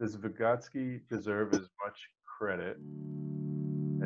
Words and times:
does 0.00 0.16
Vygotsky 0.16 1.00
deserve 1.10 1.52
as 1.54 1.68
much 1.84 2.08
credit 2.24 2.76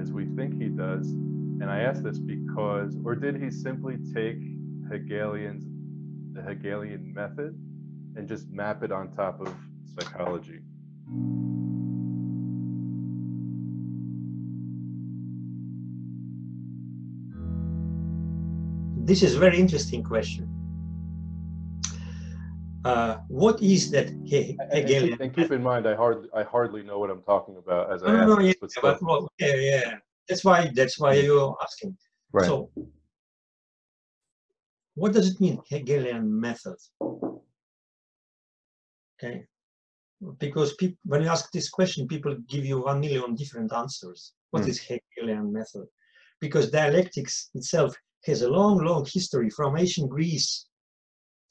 as 0.00 0.10
we 0.10 0.24
think 0.36 0.60
he 0.60 0.68
does? 0.68 1.08
And 1.10 1.70
I 1.70 1.80
ask 1.80 2.02
this 2.02 2.18
because, 2.18 2.96
or 3.04 3.14
did 3.14 3.36
he 3.36 3.50
simply 3.50 3.98
take 4.14 4.38
Hegelian's 4.90 5.64
the 6.32 6.40
Hegelian 6.40 7.12
method 7.12 7.54
and 8.16 8.26
just 8.26 8.48
map 8.50 8.82
it 8.82 8.90
on 8.90 9.12
top 9.12 9.40
of 9.40 9.54
psychology? 9.84 10.60
This 19.04 19.22
is 19.22 19.34
a 19.34 19.38
very 19.38 19.58
interesting 19.58 20.02
question. 20.02 20.61
Uh, 22.84 23.16
what 23.28 23.62
is 23.62 23.90
that 23.92 24.08
Hegelian? 24.26 25.12
And, 25.12 25.20
and, 25.20 25.34
keep 25.34 25.52
in 25.52 25.62
mind, 25.62 25.86
I 25.86 25.94
hardly, 25.94 26.28
I 26.34 26.42
hardly 26.42 26.82
know 26.82 26.98
what 26.98 27.10
I'm 27.10 27.22
talking 27.22 27.56
about 27.56 27.92
as 27.92 28.02
I 28.02 28.08
no, 28.08 28.26
no, 28.26 28.40
yeah, 28.40 28.52
but 28.60 28.70
but, 28.82 29.02
well, 29.02 29.30
yeah, 29.38 29.54
yeah. 29.54 29.94
That's 30.28 30.44
why, 30.44 30.70
that's 30.74 30.98
why 30.98 31.14
you're 31.14 31.56
asking. 31.62 31.96
Right. 32.32 32.46
So, 32.46 32.70
what 34.94 35.12
does 35.12 35.30
it 35.32 35.40
mean, 35.40 35.60
Hegelian 35.68 36.40
method? 36.40 36.76
Okay, 39.22 39.46
because 40.38 40.74
people, 40.74 40.98
when 41.04 41.22
you 41.22 41.28
ask 41.28 41.52
this 41.52 41.70
question, 41.70 42.08
people 42.08 42.36
give 42.48 42.64
you 42.64 42.80
one 42.82 42.98
million 42.98 43.36
different 43.36 43.72
answers. 43.72 44.32
What 44.50 44.64
Hmm. 44.64 44.70
is 44.70 44.80
Hegelian 44.80 45.52
method? 45.52 45.86
Because 46.40 46.70
dialectics 46.70 47.50
itself 47.54 47.94
has 48.24 48.42
a 48.42 48.50
long, 48.50 48.78
long 48.78 49.06
history 49.06 49.50
from 49.50 49.76
ancient 49.76 50.10
Greece 50.10 50.66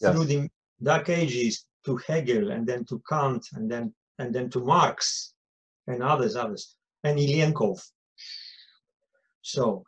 Yes. 0.02 0.14
through 0.14 0.26
the 0.26 0.50
Dark 0.82 1.10
Ages 1.10 1.66
to 1.86 1.98
Hegel, 1.98 2.52
and 2.52 2.66
then 2.68 2.86
to 2.86 3.02
Kant, 3.08 3.46
and 3.54 3.70
then 3.70 3.94
and 4.20 4.34
then 4.34 4.50
to 4.50 4.60
Marx, 4.60 5.34
and 5.88 6.04
others, 6.04 6.36
others, 6.36 6.76
and 7.04 7.18
Ilyenkov. 7.18 7.80
So 9.42 9.84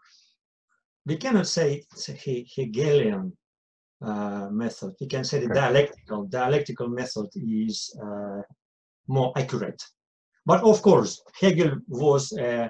we 1.06 1.18
cannot 1.18 1.48
say 1.48 1.84
it's 1.92 2.10
a 2.10 2.14
He- 2.14 2.48
Hegelian 2.56 3.38
uh, 4.02 4.50
method. 4.52 4.94
We 5.00 5.08
can 5.08 5.24
say 5.24 5.40
the 5.40 5.54
dialectical 5.54 6.26
dialectical 6.26 6.88
method 6.90 7.30
is 7.36 7.96
uh, 8.04 8.42
more 9.08 9.32
accurate. 9.36 9.84
But 10.46 10.64
of 10.64 10.82
course, 10.82 11.22
Hegel 11.40 11.78
was 11.88 12.34
uh, 12.34 12.70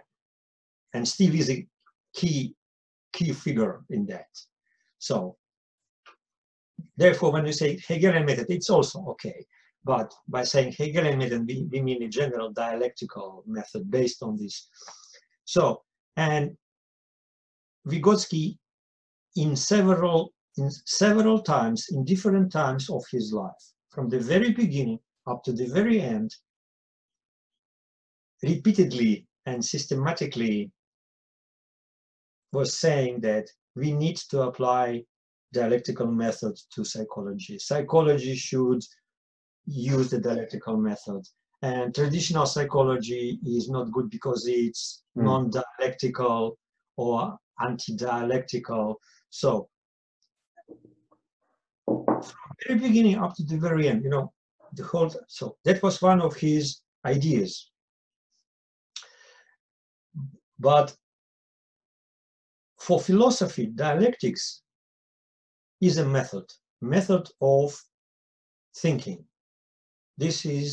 and 0.93 1.07
still 1.07 1.33
is 1.33 1.49
a 1.49 1.65
key 2.13 2.55
key 3.13 3.31
figure 3.33 3.81
in 3.89 4.05
that. 4.07 4.27
So 4.99 5.37
therefore, 6.97 7.31
when 7.31 7.45
you 7.45 7.53
say 7.53 7.77
Hegelian 7.87 8.25
method, 8.25 8.47
it's 8.49 8.69
also 8.69 9.05
okay. 9.09 9.45
But 9.83 10.13
by 10.27 10.43
saying 10.43 10.73
Hegelian 10.73 11.17
method, 11.19 11.45
we, 11.45 11.67
we 11.71 11.81
mean 11.81 12.03
a 12.03 12.07
general 12.07 12.51
dialectical 12.51 13.43
method 13.45 13.91
based 13.91 14.23
on 14.23 14.37
this. 14.37 14.69
So, 15.45 15.81
and 16.15 16.55
Vygotsky 17.87 18.57
in 19.35 19.55
several 19.55 20.33
in 20.57 20.69
several 20.85 21.39
times 21.39 21.87
in 21.89 22.05
different 22.05 22.51
times 22.51 22.89
of 22.89 23.03
his 23.11 23.33
life 23.33 23.65
from 23.89 24.07
the 24.07 24.19
very 24.19 24.51
beginning 24.51 24.99
up 25.27 25.43
to 25.43 25.51
the 25.51 25.65
very 25.65 25.99
end 25.99 26.33
repeatedly 28.43 29.25
and 29.45 29.63
systematically 29.63 30.71
was 32.51 32.77
saying 32.77 33.19
that 33.21 33.47
we 33.75 33.91
need 33.91 34.17
to 34.17 34.43
apply 34.43 35.03
dialectical 35.53 36.07
method 36.07 36.55
to 36.73 36.83
psychology. 36.83 37.57
Psychology 37.59 38.35
should 38.35 38.81
use 39.65 40.09
the 40.09 40.19
dialectical 40.19 40.75
method 40.77 41.21
and 41.61 41.95
traditional 41.95 42.45
psychology 42.45 43.39
is 43.45 43.69
not 43.69 43.91
good 43.91 44.09
because 44.09 44.45
it's 44.47 45.03
Mm. 45.17 45.23
non-dialectical 45.25 46.57
or 46.97 47.37
anti-dialectical. 47.59 48.99
So 49.29 49.69
from 51.85 52.51
very 52.67 52.79
beginning 52.79 53.17
up 53.23 53.35
to 53.35 53.43
the 53.43 53.57
very 53.57 53.87
end 53.87 54.03
you 54.03 54.09
know 54.09 54.33
the 54.73 54.83
whole 54.83 55.09
so 55.27 55.55
that 55.65 55.81
was 55.83 56.01
one 56.01 56.19
of 56.21 56.35
his 56.35 56.81
ideas. 57.05 57.71
But 60.59 60.97
for 62.79 62.99
philosophy 62.99 63.67
dialectics 63.67 64.62
is 65.87 65.97
a 65.97 66.05
method 66.17 66.45
method 66.81 67.25
of 67.41 67.67
thinking. 68.83 69.19
This 70.17 70.45
is 70.45 70.67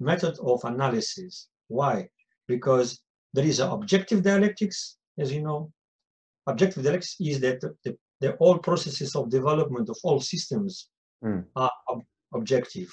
method 0.00 0.36
of 0.50 0.64
analysis. 0.64 1.48
Why? 1.68 2.08
Because 2.46 2.88
there 3.34 3.44
is 3.44 3.60
an 3.60 3.70
objective 3.70 4.22
dialectics 4.22 4.96
as 5.18 5.32
you 5.32 5.42
know. 5.42 5.72
Objective 6.46 6.82
dialectics 6.82 7.16
is 7.20 7.40
that 7.40 7.60
the, 7.60 7.70
the, 7.84 7.96
the 8.20 8.30
all 8.36 8.58
processes 8.58 9.14
of 9.14 9.30
development 9.30 9.88
of 9.88 9.98
all 10.04 10.20
systems 10.20 10.88
Mm. 11.24 11.44
are 11.56 11.72
ob- 11.90 12.04
objective. 12.32 12.88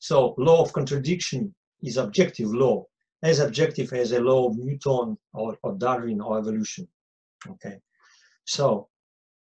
So 0.00 0.34
law 0.36 0.62
of 0.62 0.72
contradiction 0.72 1.54
is 1.80 1.96
objective 1.96 2.50
law 2.52 2.84
as 3.22 3.38
objective 3.38 3.92
as 3.92 4.10
a 4.10 4.20
law 4.20 4.48
of 4.48 4.58
newton 4.58 5.16
or, 5.32 5.56
or 5.62 5.74
darwin 5.74 6.20
or 6.20 6.38
evolution. 6.38 6.88
Okay? 7.52 7.76
So 8.44 8.88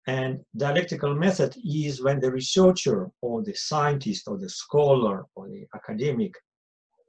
and 0.08 0.40
dialectical 0.56 1.14
method 1.14 1.54
is 1.62 2.02
when 2.02 2.18
the 2.18 2.32
researcher 2.32 3.10
or 3.20 3.42
the 3.42 3.52
scientist 3.54 4.26
or 4.26 4.38
the 4.38 4.48
scholar 4.48 5.26
or 5.34 5.48
the 5.48 5.66
academic 5.74 6.32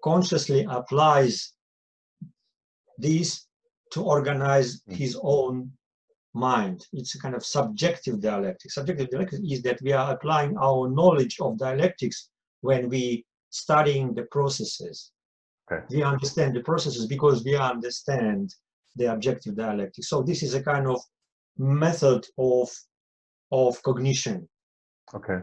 consciously 0.03 0.67
applies 0.69 1.53
this 2.97 3.47
to 3.93 4.03
organize 4.03 4.81
Mm. 4.81 4.95
his 5.01 5.17
own 5.23 5.71
mind. 6.33 6.85
It's 6.91 7.15
a 7.15 7.19
kind 7.19 7.35
of 7.35 7.45
subjective 7.45 8.19
dialectics. 8.19 8.75
Subjective 8.75 9.09
dialectics 9.09 9.41
is 9.53 9.61
that 9.63 9.81
we 9.81 9.93
are 9.93 10.11
applying 10.13 10.57
our 10.57 10.89
knowledge 10.89 11.35
of 11.39 11.57
dialectics 11.57 12.29
when 12.67 12.89
we 12.89 13.25
studying 13.49 14.13
the 14.13 14.25
processes. 14.35 15.11
Okay. 15.71 15.81
We 15.95 16.03
understand 16.03 16.53
the 16.53 16.63
processes 16.71 17.05
because 17.07 17.45
we 17.45 17.55
understand 17.55 18.53
the 18.97 19.05
objective 19.13 19.55
dialectics. 19.55 20.09
So 20.09 20.21
this 20.21 20.43
is 20.43 20.53
a 20.53 20.63
kind 20.71 20.85
of 20.87 20.99
method 21.57 22.27
of 22.37 22.69
of 23.51 23.81
cognition. 23.83 24.47
Okay. 25.13 25.39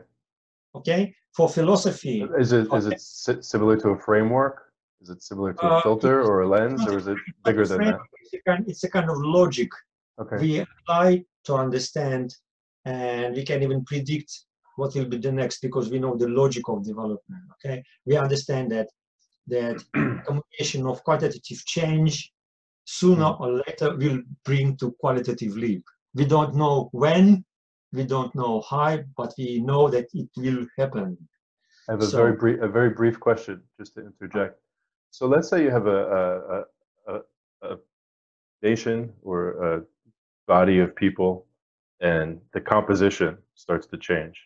Okay, 0.75 1.15
for 1.35 1.49
philosophy, 1.49 2.23
Is 2.39 2.53
it 2.53 2.69
is 2.73 2.87
it 2.87 3.45
similar 3.45 3.77
to 3.79 3.89
a 3.91 3.99
framework? 3.99 4.73
Is 5.01 5.09
it 5.11 5.23
similar 5.23 5.53
to 5.55 5.67
a 5.67 5.79
Uh, 5.79 5.83
filter 5.83 6.23
or 6.23 6.43
a 6.43 6.49
lens, 6.49 6.87
or 6.87 6.97
is 6.99 7.07
it 7.09 7.19
bigger 7.45 7.67
than 7.67 7.85
that? 7.85 8.01
It's 8.23 8.35
a 8.35 8.41
kind, 8.49 8.65
it's 8.69 8.85
a 8.85 8.91
kind 8.91 9.09
of 9.11 9.17
logic 9.19 9.71
Okay. 10.19 10.39
we 10.39 10.61
apply 10.61 11.25
to 11.45 11.55
understand 11.55 12.35
and 12.85 13.35
we 13.37 13.45
can 13.45 13.63
even 13.63 13.85
predict 13.85 14.31
what 14.77 14.95
will 14.95 15.05
be 15.05 15.19
the 15.19 15.33
next 15.33 15.61
because 15.61 15.91
we 15.91 15.99
know 15.99 16.17
the 16.17 16.29
logic 16.29 16.65
of 16.69 16.85
development 16.85 17.43
okay 17.55 17.83
we 18.07 18.17
understand 18.17 18.71
that 18.71 18.89
that 19.47 19.77
combination 20.27 20.87
of 20.87 21.03
quantitative 21.05 21.65
change 21.67 22.33
sooner 22.85 23.31
or 23.41 23.63
later 23.67 23.95
will 23.97 24.21
bring 24.45 24.77
to 24.77 24.93
qualitative 24.93 25.57
leap 25.57 25.85
we 26.15 26.25
don't 26.25 26.55
know 26.55 26.89
when 26.93 27.45
we 27.93 28.05
don't 28.05 28.35
know 28.35 28.63
how 28.69 28.99
but 29.17 29.33
we 29.39 29.61
know 29.61 29.89
that 29.89 30.07
it 30.15 30.29
will 30.37 30.67
happen 30.79 31.17
I 31.89 31.93
have 31.93 32.01
a 32.03 32.07
So- 32.07 32.19
very 32.19 32.33
brief, 32.33 32.61
a 32.61 32.69
very 32.69 32.91
brief 32.91 33.21
question, 33.21 33.63
just 33.79 33.95
to 33.95 34.01
interject. 34.01 34.59
So 35.13 35.27
let's 35.29 35.49
say 35.49 35.63
you 35.63 35.71
have 35.71 35.87
a 35.87 36.01
a, 36.21 37.13
a, 37.13 37.15
a, 37.15 37.21
a 37.71 37.79
nation 38.63 39.13
or 39.23 39.39
a 39.69 39.83
body 40.49 40.81
of 40.81 40.97
people, 40.97 41.47
and 42.01 42.41
the 42.53 42.61
composition 42.61 43.39
starts 43.55 43.87
to 43.89 43.99
change, 43.99 44.37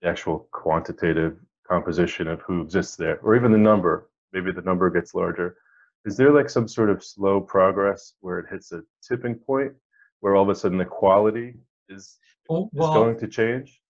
the 0.00 0.08
actual 0.08 0.48
quantitative 0.52 1.36
composition 1.68 2.28
of 2.28 2.40
who 2.42 2.62
exists 2.62 2.96
there, 2.96 3.18
or 3.20 3.34
even 3.34 3.50
the 3.52 3.58
number. 3.58 4.08
Maybe 4.32 4.52
the 4.52 4.62
number 4.62 4.88
gets 4.90 5.14
larger. 5.14 5.56
Is 6.04 6.16
there 6.16 6.32
like 6.32 6.48
some 6.48 6.68
sort 6.68 6.90
of 6.90 7.02
slow 7.02 7.40
progress 7.40 8.14
where 8.20 8.38
it 8.38 8.46
hits 8.50 8.70
a 8.72 8.82
tipping 9.02 9.34
point, 9.34 9.72
where 10.20 10.36
all 10.36 10.44
of 10.44 10.48
a 10.48 10.54
sudden 10.54 10.78
the 10.78 10.84
quality 10.84 11.54
is 11.88 12.18
oh, 12.50 12.70
is 12.74 12.86
going 12.86 13.18
to 13.18 13.28
change? 13.28 13.80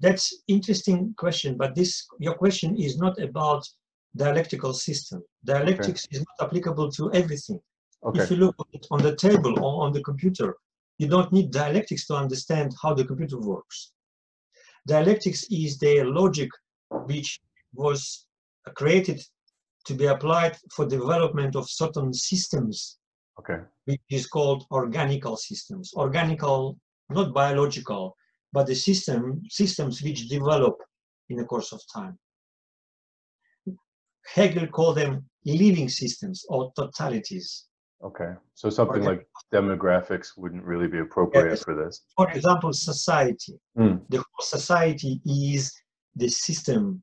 that's 0.00 0.42
interesting 0.46 1.14
question 1.16 1.56
but 1.56 1.74
this 1.74 2.06
your 2.18 2.34
question 2.34 2.76
is 2.76 2.98
not 2.98 3.18
about 3.20 3.66
dialectical 4.16 4.72
system 4.72 5.22
dialectics 5.44 6.06
is 6.10 6.18
not 6.20 6.46
applicable 6.46 6.90
to 6.90 7.12
everything 7.12 7.60
Okay. 8.04 8.22
if 8.22 8.30
you 8.30 8.36
look 8.36 8.54
at 8.60 8.66
it 8.74 8.86
on 8.90 9.02
the 9.02 9.16
table 9.16 9.58
or 9.64 9.84
on 9.84 9.92
the 9.92 10.02
computer 10.02 10.56
you 10.98 11.08
don't 11.08 11.32
need 11.32 11.50
dialectics 11.50 12.06
to 12.06 12.14
understand 12.14 12.74
how 12.82 12.92
the 12.94 13.04
computer 13.04 13.38
works 13.38 13.92
dialectics 14.86 15.44
is 15.50 15.78
the 15.78 16.02
logic 16.04 16.50
which 17.06 17.40
was 17.74 18.26
created 18.74 19.20
to 19.86 19.94
be 19.94 20.06
applied 20.06 20.56
for 20.74 20.86
development 20.86 21.56
of 21.56 21.68
certain 21.68 22.12
systems 22.12 22.98
Okay. 23.38 23.60
which 23.84 24.00
is 24.10 24.26
called 24.26 24.66
organical 24.70 25.36
systems 25.36 25.92
organical 25.94 26.78
not 27.10 27.32
biological 27.34 28.16
but 28.52 28.66
the 28.66 28.74
system 28.74 29.42
systems 29.48 30.02
which 30.02 30.28
develop 30.28 30.76
in 31.28 31.36
the 31.36 31.44
course 31.44 31.72
of 31.72 31.80
time 31.94 32.18
Hegel 34.34 34.66
called 34.66 34.96
them 34.96 35.24
living 35.44 35.88
systems 35.88 36.44
or 36.48 36.72
totalities. 36.72 37.62
Okay. 38.04 38.32
So 38.54 38.68
something 38.68 39.02
like 39.02 39.26
demographics 39.52 40.36
wouldn't 40.36 40.64
really 40.64 40.88
be 40.88 40.98
appropriate 40.98 41.50
Yes. 41.50 41.62
for 41.62 41.74
this. 41.74 42.02
For 42.16 42.30
example, 42.30 42.72
society. 42.72 43.58
Hmm. 43.76 43.96
The 44.08 44.18
whole 44.18 44.42
society 44.42 45.20
is 45.24 45.72
the 46.14 46.28
system, 46.28 47.02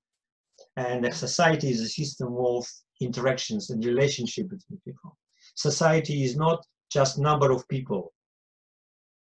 and 0.75 1.05
a 1.05 1.13
society 1.13 1.69
is 1.71 1.81
a 1.81 1.89
system 1.89 2.35
of 2.37 2.65
interactions 3.01 3.69
and 3.69 3.83
relationship 3.83 4.49
between 4.49 4.79
people. 4.85 5.17
Society 5.55 6.23
is 6.23 6.35
not 6.35 6.63
just 6.91 7.17
number 7.17 7.51
of 7.51 7.67
people. 7.67 8.13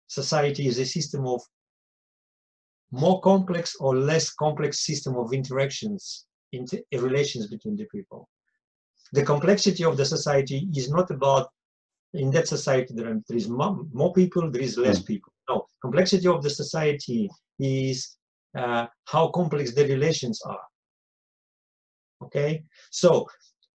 Society 0.07 0.67
is 0.67 0.77
a 0.79 0.85
system 0.85 1.25
of 1.27 1.41
more 2.91 3.19
complex 3.21 3.75
or 3.79 3.95
less 3.95 4.29
complex 4.31 4.85
system 4.85 5.15
of 5.17 5.33
interactions, 5.33 6.25
inter 6.51 6.79
relations 6.93 7.47
between 7.47 7.75
the 7.75 7.85
people. 7.85 8.29
The 9.13 9.23
complexity 9.23 9.83
of 9.83 9.97
the 9.97 10.05
society 10.05 10.67
is 10.75 10.89
not 10.89 11.09
about 11.11 11.49
in 12.13 12.31
that 12.31 12.47
society 12.47 12.93
there, 12.93 13.09
are- 13.11 13.21
there 13.27 13.37
is 13.37 13.49
more, 13.49 13.85
more 13.91 14.13
people, 14.13 14.49
there 14.49 14.61
is 14.61 14.77
less 14.77 15.01
people. 15.01 15.33
No, 15.49 15.67
complexity 15.81 16.27
of 16.27 16.41
the 16.41 16.49
society 16.49 17.29
is 17.59 18.17
uh, 18.57 18.87
how 19.05 19.27
complex 19.29 19.73
the 19.73 19.83
relations 19.85 20.41
are. 20.43 20.61
Okay, 22.23 22.63
so 22.89 23.27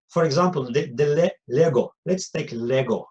for 0.09 0.25
example, 0.25 0.65
the, 0.73 0.91
the 0.95 1.07
Le- 1.07 1.31
Lego. 1.49 1.93
Let's 2.07 2.31
take 2.31 2.51
Lego 2.53 3.07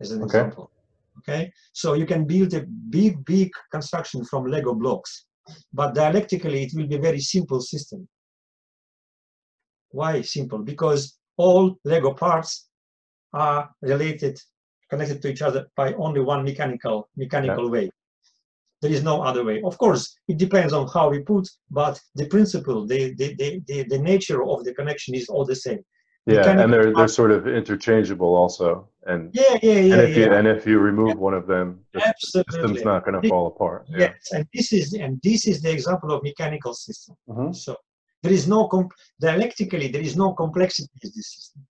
as 0.00 0.10
an 0.10 0.18
Okay. 0.22 0.26
example. 0.38 0.70
Okay, 1.18 1.52
so 1.72 1.94
you 1.94 2.06
can 2.06 2.26
build 2.26 2.52
a 2.54 2.66
big, 2.90 3.24
big 3.24 3.50
construction 3.70 4.24
from 4.24 4.46
Lego 4.46 4.74
blocks, 4.74 5.26
but 5.72 5.94
dialectically 5.94 6.64
it 6.64 6.72
will 6.74 6.86
be 6.86 6.96
a 6.96 7.00
very 7.00 7.20
simple 7.20 7.60
system. 7.60 8.08
Why 9.90 10.22
simple? 10.22 10.58
Because 10.58 11.16
all 11.36 11.76
Lego 11.84 12.12
parts 12.14 12.68
are 13.32 13.70
related, 13.80 14.38
connected 14.90 15.22
to 15.22 15.28
each 15.28 15.42
other 15.42 15.66
by 15.76 15.94
only 15.94 16.20
one 16.20 16.44
mechanical 16.44 17.08
mechanical 17.16 17.70
way. 17.70 17.90
There 18.82 18.92
is 18.92 19.02
no 19.02 19.22
other 19.22 19.44
way. 19.44 19.62
Of 19.62 19.78
course, 19.78 20.14
it 20.28 20.36
depends 20.36 20.72
on 20.72 20.88
how 20.88 21.08
we 21.10 21.20
put, 21.20 21.48
but 21.70 21.98
the 22.16 22.26
principle, 22.26 22.86
the 22.86 23.14
the, 23.14 23.34
the, 23.36 23.62
the, 23.66 23.82
the 23.84 23.98
nature 23.98 24.44
of 24.44 24.64
the 24.64 24.74
connection 24.74 25.14
is 25.14 25.28
all 25.28 25.44
the 25.44 25.56
same. 25.56 25.82
Yeah, 26.26 26.58
and 26.62 26.72
they're 26.72 26.94
they're 26.94 27.08
sort 27.08 27.30
of 27.30 27.46
interchangeable 27.46 28.34
also. 28.34 28.88
And 29.06 29.30
Yeah, 29.34 29.58
yeah, 29.62 29.72
yeah. 29.72 29.94
and 29.94 30.00
if 30.02 30.16
you 30.16 30.24
yeah. 30.24 30.34
and 30.38 30.48
if 30.48 30.66
you 30.66 30.78
remove 30.78 31.18
one 31.18 31.34
of 31.34 31.46
them, 31.46 31.84
the 31.92 32.00
the 32.00 32.14
system's 32.18 32.82
not 32.82 33.04
going 33.04 33.20
to 33.20 33.28
fall 33.28 33.46
apart. 33.48 33.84
Yeah. 33.88 33.98
Yes, 33.98 34.32
and 34.32 34.46
this 34.54 34.72
is 34.72 34.94
and 34.94 35.20
this 35.22 35.46
is 35.46 35.60
the 35.60 35.70
example 35.70 36.10
of 36.12 36.22
mechanical 36.22 36.72
system. 36.72 37.14
Mhm. 37.28 37.54
So 37.54 37.76
there 38.22 38.32
is 38.32 38.48
no 38.48 38.68
comp- 38.68 38.94
dialectically 39.20 39.88
there 39.88 40.00
is 40.00 40.16
no 40.16 40.32
complexity 40.32 40.88
in 41.02 41.10
this 41.14 41.28
system. 41.36 41.66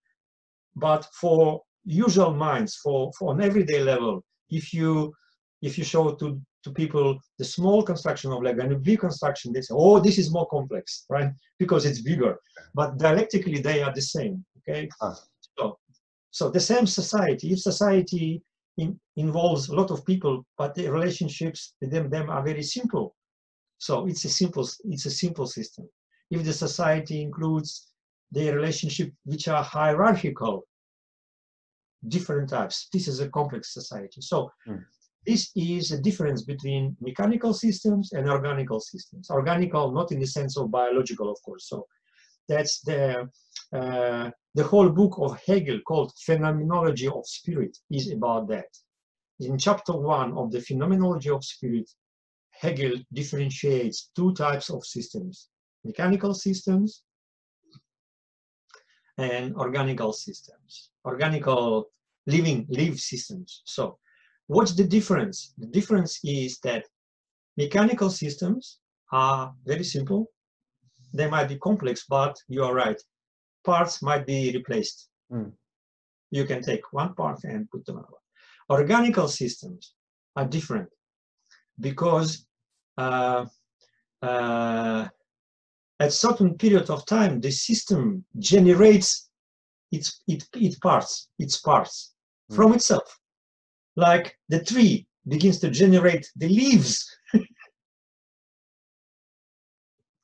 But 0.76 1.04
for 1.20 1.62
usual 1.84 2.32
minds, 2.34 2.76
for, 2.76 3.12
for 3.18 3.30
on 3.30 3.42
everyday 3.42 3.80
level, 3.82 4.24
if 4.50 4.72
you 4.72 5.12
if 5.62 5.78
you 5.78 5.84
show 5.84 6.14
to 6.14 6.40
to 6.64 6.72
people 6.72 7.18
the 7.38 7.44
small 7.44 7.82
construction 7.82 8.32
of 8.32 8.42
Lego 8.42 8.62
and 8.62 8.72
a 8.72 8.78
big 8.78 9.00
construction, 9.00 9.52
they 9.52 9.60
say, 9.60 9.74
"Oh, 9.76 10.00
this 10.00 10.18
is 10.18 10.32
more 10.32 10.48
complex, 10.48 11.04
right? 11.08 11.30
Because 11.58 11.84
it's 11.84 12.00
bigger." 12.00 12.38
But 12.74 12.98
dialectically, 12.98 13.60
they 13.60 13.82
are 13.82 13.92
the 13.94 14.02
same. 14.02 14.44
Okay. 14.58 14.88
Ah. 15.00 15.14
So, 15.58 15.78
so 16.30 16.50
the 16.50 16.60
same 16.60 16.86
society. 16.86 17.52
If 17.52 17.60
society 17.60 18.42
in, 18.78 18.98
involves 19.16 19.68
a 19.68 19.74
lot 19.74 19.90
of 19.90 20.04
people, 20.04 20.44
but 20.58 20.74
the 20.74 20.88
relationships 20.88 21.74
with 21.80 21.90
them 21.90 22.10
them 22.10 22.30
are 22.30 22.42
very 22.42 22.62
simple. 22.62 23.14
So 23.78 24.06
it's 24.06 24.24
a 24.24 24.30
simple 24.30 24.68
it's 24.84 25.06
a 25.06 25.10
simple 25.10 25.46
system. 25.46 25.88
If 26.30 26.44
the 26.44 26.52
society 26.52 27.20
includes 27.22 27.92
the 28.32 28.50
relationship 28.50 29.12
which 29.24 29.46
are 29.48 29.62
hierarchical, 29.62 30.66
different 32.08 32.48
types, 32.48 32.88
this 32.92 33.06
is 33.06 33.20
a 33.20 33.28
complex 33.28 33.72
society. 33.72 34.20
So 34.20 34.50
Hmm. 34.66 34.82
This 35.26 35.50
is 35.56 35.92
a 35.92 36.00
difference 36.00 36.42
between 36.42 36.96
mechanical 37.00 37.54
systems 37.54 38.12
and 38.12 38.28
organical 38.28 38.80
systems. 38.80 39.30
Organical, 39.30 39.92
not 39.92 40.12
in 40.12 40.20
the 40.20 40.26
sense 40.26 40.56
of 40.56 40.70
biological, 40.70 41.30
of 41.30 41.38
course. 41.42 41.68
So 41.68 41.86
that's 42.48 42.80
the 42.80 43.28
uh, 43.72 44.30
the 44.54 44.64
whole 44.64 44.88
book 44.88 45.14
of 45.18 45.40
Hegel 45.46 45.80
called 45.80 46.12
Phenomenology 46.24 47.08
of 47.08 47.26
Spirit 47.26 47.76
is 47.90 48.12
about 48.12 48.48
that. 48.48 48.68
In 49.40 49.58
chapter 49.58 49.92
one 49.92 50.32
of 50.36 50.52
the 50.52 50.60
Phenomenology 50.60 51.30
of 51.30 51.42
Spirit, 51.44 51.90
Hegel 52.52 52.92
differentiates 53.12 54.10
two 54.14 54.32
types 54.34 54.70
of 54.70 54.84
systems, 54.84 55.48
mechanical 55.84 56.34
systems 56.34 57.02
and 59.18 59.54
organical 59.56 60.12
systems, 60.12 60.90
organical 61.04 61.86
living 62.26 62.66
live 62.68 62.98
systems. 63.00 63.62
So 63.64 63.98
what's 64.46 64.74
the 64.74 64.84
difference? 64.84 65.54
The 65.58 65.66
difference 65.66 66.20
is 66.24 66.58
that 66.60 66.84
mechanical 67.56 68.10
systems 68.10 68.78
are 69.12 69.54
very 69.64 69.84
simple. 69.84 70.26
They 71.12 71.28
might 71.28 71.48
be 71.48 71.58
complex, 71.58 72.04
but 72.08 72.36
you 72.48 72.64
are 72.64 72.74
right. 72.74 73.00
Parts 73.64 74.02
might 74.02 74.26
be 74.26 74.52
replaced. 74.52 75.08
Hmm. 75.30 75.50
You 76.30 76.44
can 76.44 76.62
take 76.62 76.92
one 76.92 77.14
part 77.14 77.44
and 77.44 77.70
put 77.70 77.86
them 77.86 77.96
another. 77.96 78.20
Organical 78.70 79.28
systems 79.28 79.94
are 80.36 80.46
different 80.46 80.88
because 81.80 82.46
uh, 82.98 83.46
uh, 84.22 85.08
at 86.00 86.12
certain 86.12 86.56
period 86.56 86.90
of 86.90 87.06
time, 87.06 87.40
the 87.40 87.50
system 87.50 88.24
generates 88.38 89.30
its, 89.92 90.22
it, 90.26 90.44
its 90.54 90.78
parts, 90.78 91.28
its 91.38 91.60
parts 91.60 92.12
Hmm. 92.50 92.56
from 92.56 92.74
itself. 92.74 93.18
Like 93.96 94.38
the 94.48 94.62
tree 94.62 95.06
begins 95.26 95.58
to 95.60 95.70
generate 95.70 96.30
the 96.36 96.48
leaves. 96.48 97.08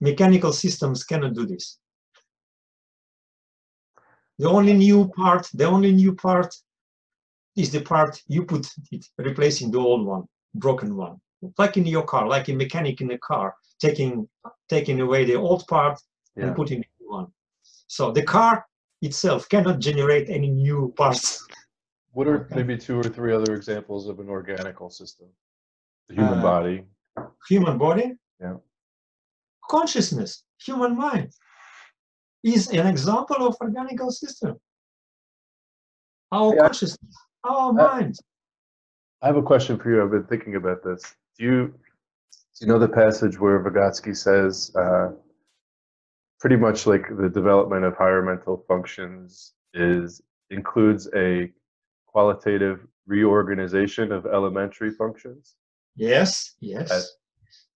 Mechanical 0.01 0.53
systems 0.53 1.05
cannot 1.05 1.35
do 1.35 1.47
this. 1.47 1.79
The 4.39 4.49
only 4.49 4.73
new 4.73 5.09
part, 5.09 5.49
the 5.53 5.67
only 5.67 5.93
new 5.93 6.15
part 6.15 6.55
is 7.57 7.71
the 7.71 7.83
part 7.83 8.23
you 8.27 8.45
put 8.45 8.67
it, 8.91 9.07
replacing 9.19 9.71
the 9.71 9.79
old 9.79 10.07
one, 10.07 10.25
broken 10.55 10.97
one. 10.97 11.21
Like 11.59 11.77
in 11.77 11.87
your 11.87 12.05
car, 12.05 12.27
like 12.27 12.49
a 12.49 12.55
mechanic 12.55 13.01
in 13.01 13.11
a 13.11 13.19
car, 13.19 13.55
taking 13.81 14.29
taking 14.69 15.01
away 15.01 15.25
the 15.25 15.37
old 15.37 15.67
part 15.67 15.99
Yeah. 16.37 16.47
and 16.47 16.57
putting 16.57 16.79
new 16.79 17.11
one. 17.11 17.27
So 17.87 18.13
the 18.13 18.23
car 18.23 18.65
itself 19.03 19.49
cannot 19.49 19.81
generate 19.81 20.29
any 20.31 20.49
new 20.49 20.93
parts. 20.97 21.47
What 22.13 22.27
are 22.27 22.41
Okay. 22.45 22.57
maybe 22.57 22.77
two 22.77 22.99
or 22.99 23.05
three 23.05 23.33
other 23.33 23.55
examples 23.55 24.09
of 24.09 24.19
an 24.19 24.29
organical 24.29 24.91
system? 24.91 25.29
The 26.09 26.15
human 26.15 26.39
Uh, 26.41 26.43
body. 26.43 26.87
Human 27.49 27.79
body, 27.79 28.19
Yeah. 28.41 28.57
consciousness, 29.69 30.45
human 30.59 30.97
mind 30.97 31.33
is 32.43 32.69
an 32.71 32.87
example 32.87 33.47
of 33.47 33.57
organical 33.61 34.11
system. 34.11 34.61
Our 36.33 36.55
Yeah. 36.55 36.63
consciousness, 36.63 37.15
our 37.45 37.71
Uh, 37.71 37.73
mind. 37.73 38.17
I 39.23 39.27
have 39.27 39.37
a 39.37 39.43
question 39.43 39.79
for 39.79 39.91
you. 39.91 40.03
I've 40.03 40.11
been 40.11 40.27
thinking 40.27 40.57
about 40.57 40.83
this. 40.83 41.17
Do 41.37 41.45
you 41.45 41.75
do 42.55 42.67
you 42.67 42.73
know 42.73 42.79
the 42.79 42.89
passage 42.89 43.39
where 43.41 43.59
Vygotsky 43.65 44.15
says 44.15 44.75
uh, 44.77 45.15
pretty 46.41 46.57
much 46.57 46.87
like 46.87 47.09
the 47.17 47.29
development 47.29 47.85
of 47.87 47.97
higher 47.97 48.21
mental 48.23 48.59
functions 48.69 49.55
is 49.73 50.21
includes 50.51 51.09
a 51.15 51.51
qualitative 52.13 52.87
reorganization 53.07 54.13
of 54.13 54.27
elementary 54.27 54.91
functions 54.91 55.57
Yes, 55.97 56.55
yes, 56.61 56.89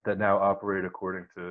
that 0.05 0.17
now 0.17 0.35
operate 0.37 0.85
according 0.85 1.25
to 1.35 1.41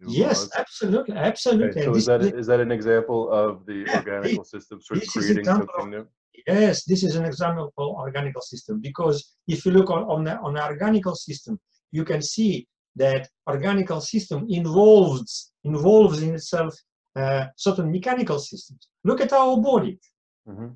new 0.00 0.10
yes, 0.22 0.38
laws? 0.38 0.50
absolutely, 0.56 1.14
Okay, 1.14 1.28
absolutely. 1.30 1.82
so 1.82 1.88
And 1.88 1.96
is 1.96 2.06
this 2.06 2.06
that 2.06 2.38
is 2.40 2.46
that 2.50 2.60
an 2.60 2.72
example 2.78 3.20
of 3.42 3.66
the 3.66 3.78
Yeah, 3.86 3.96
organical 3.98 4.44
system 4.44 4.80
sort 4.80 5.02
of 5.02 5.08
creating 5.08 5.44
something 5.44 5.90
new? 5.90 6.04
Yes, 6.46 6.84
this 6.84 7.02
is 7.08 7.16
an 7.16 7.24
example 7.24 7.64
of 7.76 7.88
organical 8.04 8.42
system 8.52 8.74
because 8.88 9.18
if 9.54 9.58
you 9.64 9.72
look 9.72 9.90
on, 9.96 10.02
on 10.14 10.20
the 10.24 10.34
on 10.46 10.52
organical 10.72 11.14
system, 11.28 11.52
you 11.96 12.04
can 12.10 12.22
see 12.22 12.52
that 13.04 13.22
organical 13.54 14.00
system 14.00 14.38
involves 14.60 15.52
involves 15.64 16.16
in 16.26 16.34
itself 16.34 16.72
uh, 17.20 17.44
certain 17.56 17.90
mechanical 17.96 18.38
systems. 18.50 18.82
Look 19.08 19.20
at 19.26 19.32
our 19.32 19.56
body. 19.70 19.94
Mhm. 20.52 20.68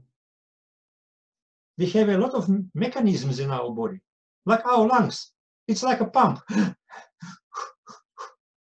We 1.80 1.86
have 1.96 2.10
a 2.10 2.18
lot 2.18 2.34
of 2.34 2.48
mechanisms 2.74 3.38
in 3.40 3.50
our 3.50 3.70
body, 3.72 3.98
like 4.46 4.64
our 4.66 4.86
lungs. 4.86 5.32
It's 5.66 5.82
like 5.82 6.00
a 6.02 6.06
pump. 6.18 6.40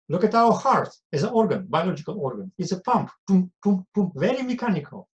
Look 0.09 0.23
at 0.25 0.35
our 0.35 0.51
heart 0.53 0.89
as 1.13 1.23
an 1.23 1.29
organ, 1.29 1.65
biological 1.69 2.19
organ. 2.19 2.51
It's 2.57 2.73
a 2.73 2.81
pump, 2.81 3.09
boom, 3.27 3.49
boom, 3.63 3.85
boom, 3.95 4.11
very 4.15 4.41
mechanical. 4.43 5.07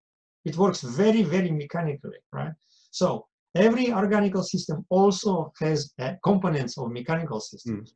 It 0.44 0.56
works 0.56 0.82
very, 0.82 1.23
very 1.23 1.50
mechanically, 1.50 2.18
right? 2.32 2.52
So 2.92 3.26
every 3.56 3.92
organical 3.92 4.42
system 4.44 4.87
also 4.88 5.52
has 5.61 5.92
uh, 5.99 6.12
components 6.25 6.78
of 6.78 6.90
mechanical 6.92 7.40
systems. 7.40 7.94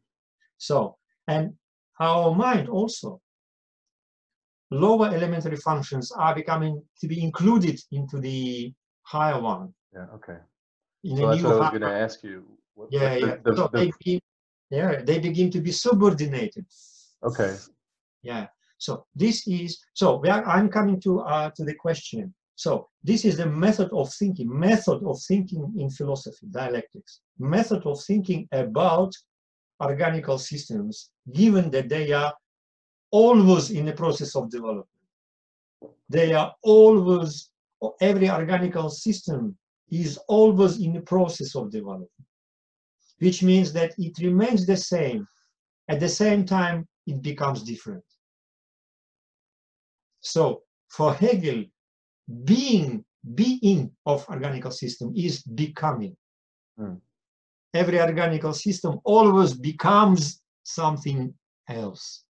So, 0.58 0.96
and 1.28 1.54
our 2.00 2.34
mind 2.34 2.68
also. 2.68 3.20
lower 4.70 5.08
elementary 5.14 5.56
functions 5.56 6.10
are 6.12 6.34
becoming 6.34 6.82
to 7.00 7.06
be 7.06 7.22
included 7.22 7.78
into 7.92 8.20
the 8.20 8.72
higher 9.02 9.40
one. 9.40 9.72
Yeah. 9.94 10.06
Okay. 10.14 10.38
In 11.04 11.16
So 11.16 11.28
that's 11.30 11.42
what 11.42 11.52
I 11.52 11.58
was 11.58 11.70
going 11.70 11.82
to 11.82 11.92
ask 12.06 12.22
you. 12.22 12.44
What- 12.74 12.88
yeah, 12.90 13.14
the- 13.14 13.26
yeah. 13.26 13.36
the- 13.44 13.56
so 13.56 13.68
the- 13.68 13.78
they 13.78 13.92
begin, 13.98 14.20
yeah, 14.70 15.02
they 15.02 15.18
begin 15.18 15.50
to 15.50 15.60
be 15.60 15.72
subordinated. 15.72 16.66
okay. 17.22 17.56
Yeah. 18.22 18.46
So 18.78 19.06
this 19.14 19.46
is 19.46 19.78
so 19.94 20.16
we 20.16 20.28
are, 20.28 20.44
I'm 20.44 20.68
coming 20.68 21.00
to 21.00 21.20
uh, 21.20 21.50
to 21.56 21.64
the 21.64 21.74
question. 21.74 22.34
So 22.56 22.88
this 23.02 23.24
is 23.24 23.36
the 23.36 23.46
method 23.46 23.90
of 23.92 24.12
thinking, 24.12 24.48
method 24.68 25.02
of 25.04 25.20
thinking 25.22 25.72
in 25.78 25.90
philosophy, 25.90 26.46
dialectics, 26.50 27.20
method 27.38 27.82
of 27.86 28.00
thinking 28.02 28.48
about 28.52 29.12
organical 29.80 30.38
systems, 30.38 31.10
given 31.32 31.70
that 31.70 31.88
they 31.88 32.12
are 32.12 32.32
always 33.10 33.70
in 33.70 33.84
the 33.86 33.92
process 33.92 34.36
of 34.36 34.50
development. 34.50 34.86
They 36.08 36.32
are 36.34 36.54
always, 36.62 37.50
every 38.00 38.30
organical 38.30 38.88
system 38.90 39.56
is 39.90 40.18
always 40.28 40.80
in 40.80 40.92
the 40.92 41.00
process 41.00 41.54
of 41.54 41.70
development, 41.70 42.10
which 43.18 43.42
means 43.42 43.72
that 43.72 43.92
it 43.98 44.18
remains 44.18 44.66
the 44.66 44.76
same. 44.76 45.26
At 45.88 46.00
the 46.00 46.08
same 46.08 46.44
time, 46.44 46.88
it 47.06 47.22
becomes 47.22 47.62
different. 47.62 48.04
So 50.20 50.62
for 50.88 51.12
Hegel, 51.14 51.64
being 52.44 53.04
being 53.34 53.90
of 54.04 54.28
organical 54.28 54.70
system 54.70 55.12
is 55.16 55.42
becoming. 55.42 56.16
Hmm. 56.78 56.94
Every 57.72 58.00
organical 58.00 58.52
system 58.52 59.00
always 59.04 59.54
becomes 59.54 60.42
something 60.62 61.34
else. 61.68 62.24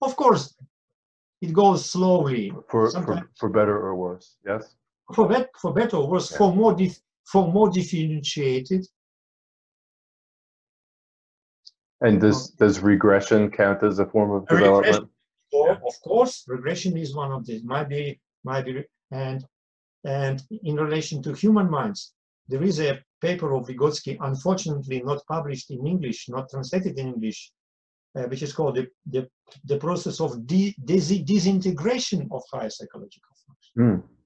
Of 0.00 0.16
course, 0.16 0.54
it 1.40 1.52
goes 1.52 1.90
slowly. 1.90 2.52
For, 2.70 2.90
for, 2.90 3.28
for 3.38 3.48
better 3.48 3.76
or 3.78 3.96
worse. 3.96 4.36
Yes. 4.46 4.76
For, 5.14 5.28
bet, 5.28 5.48
for 5.60 5.72
better 5.72 5.96
or 5.96 6.08
worse, 6.10 6.30
Yeah. 6.30 6.38
for 6.38 6.54
more 6.54 6.74
dif, 6.74 6.98
for 7.24 7.50
more 7.52 7.70
differentiated. 7.70 8.86
And 12.00 12.20
does, 12.20 12.50
does 12.50 12.80
regression 12.80 13.50
count 13.50 13.82
as 13.82 13.98
a 13.98 14.06
form 14.06 14.30
of 14.30 14.42
A 14.50 14.54
regression. 14.54 14.82
development? 14.82 15.10
Or, 15.52 15.68
Yeah. 15.68 15.78
of 15.86 15.94
course, 16.04 16.44
regression 16.46 16.96
is 16.96 17.14
one 17.14 17.32
of 17.32 17.44
these. 17.46 17.64
Might 17.64 17.88
be, 17.88 18.20
might 18.44 18.64
be, 18.66 18.84
and 19.10 19.44
and 20.04 20.42
in 20.62 20.76
relation 20.76 21.20
to 21.24 21.32
human 21.32 21.68
minds, 21.68 22.14
there 22.46 22.62
is 22.62 22.78
a 22.80 23.02
paper 23.20 23.52
of 23.54 23.66
Vygotsky, 23.66 24.16
unfortunately 24.20 25.02
not 25.02 25.26
published 25.26 25.70
in 25.72 25.84
English, 25.86 26.28
not 26.28 26.48
translated 26.48 26.96
in 26.98 27.08
English, 27.08 27.50
uh, 28.14 28.22
which 28.30 28.42
is 28.42 28.52
called 28.52 28.76
the, 28.76 28.86
the, 29.06 29.28
the 29.64 29.76
process 29.76 30.20
of 30.20 30.46
de, 30.46 30.72
dis- 30.84 31.18
disintegration 31.24 32.28
of 32.30 32.42
higher 32.52 32.70
psychological 32.70 33.34
functions. 33.44 33.72
Hmm. 33.74 34.17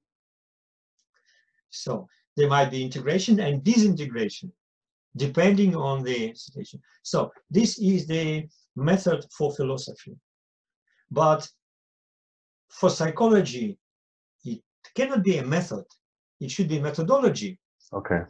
So 1.73 2.09
there 2.37 2.49
might 2.49 2.71
be 2.71 2.83
integration 2.83 3.41
and 3.41 3.65
disintegration, 3.65 4.53
depending 5.17 5.75
on 5.75 6.03
the 6.03 6.35
situation. 6.35 6.81
So 7.03 7.33
this 7.51 7.79
is 7.79 8.07
the 8.07 8.49
method 8.77 9.25
for 9.37 9.53
philosophy. 9.53 10.17
But 11.11 11.49
for 12.71 12.89
psychology, 12.91 13.79
it 14.45 14.63
cannot 14.95 15.23
be 15.23 15.39
a 15.39 15.45
method. 15.45 15.85
It 16.41 16.51
should 16.51 16.69
be 16.69 16.81
methodology. 16.81 17.59
Okay. 17.93 18.23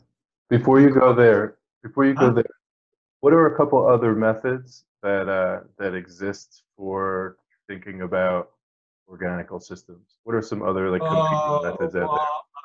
Before 0.49 0.80
you 0.80 0.90
go 0.90 1.14
there, 1.14 1.56
before 1.82 2.04
you 2.04 2.14
go 2.14 2.26
Huh? 2.26 2.32
there, 2.32 2.54
what 3.20 3.32
are 3.32 3.46
a 3.46 3.56
couple 3.56 3.87
other 3.87 4.14
methods 4.14 4.84
that 5.02 5.28
uh, 5.28 5.61
that 5.78 5.94
exist 5.94 6.64
for 6.76 7.37
thinking 7.68 8.02
about 8.02 8.50
organical 9.08 9.61
systems? 9.61 10.16
What 10.25 10.34
are 10.34 10.42
some 10.42 10.62
other 10.62 10.90
like 10.90 11.00
competing 11.00 11.38
Uh, 11.38 11.61
methods 11.70 11.94
out 11.96 12.20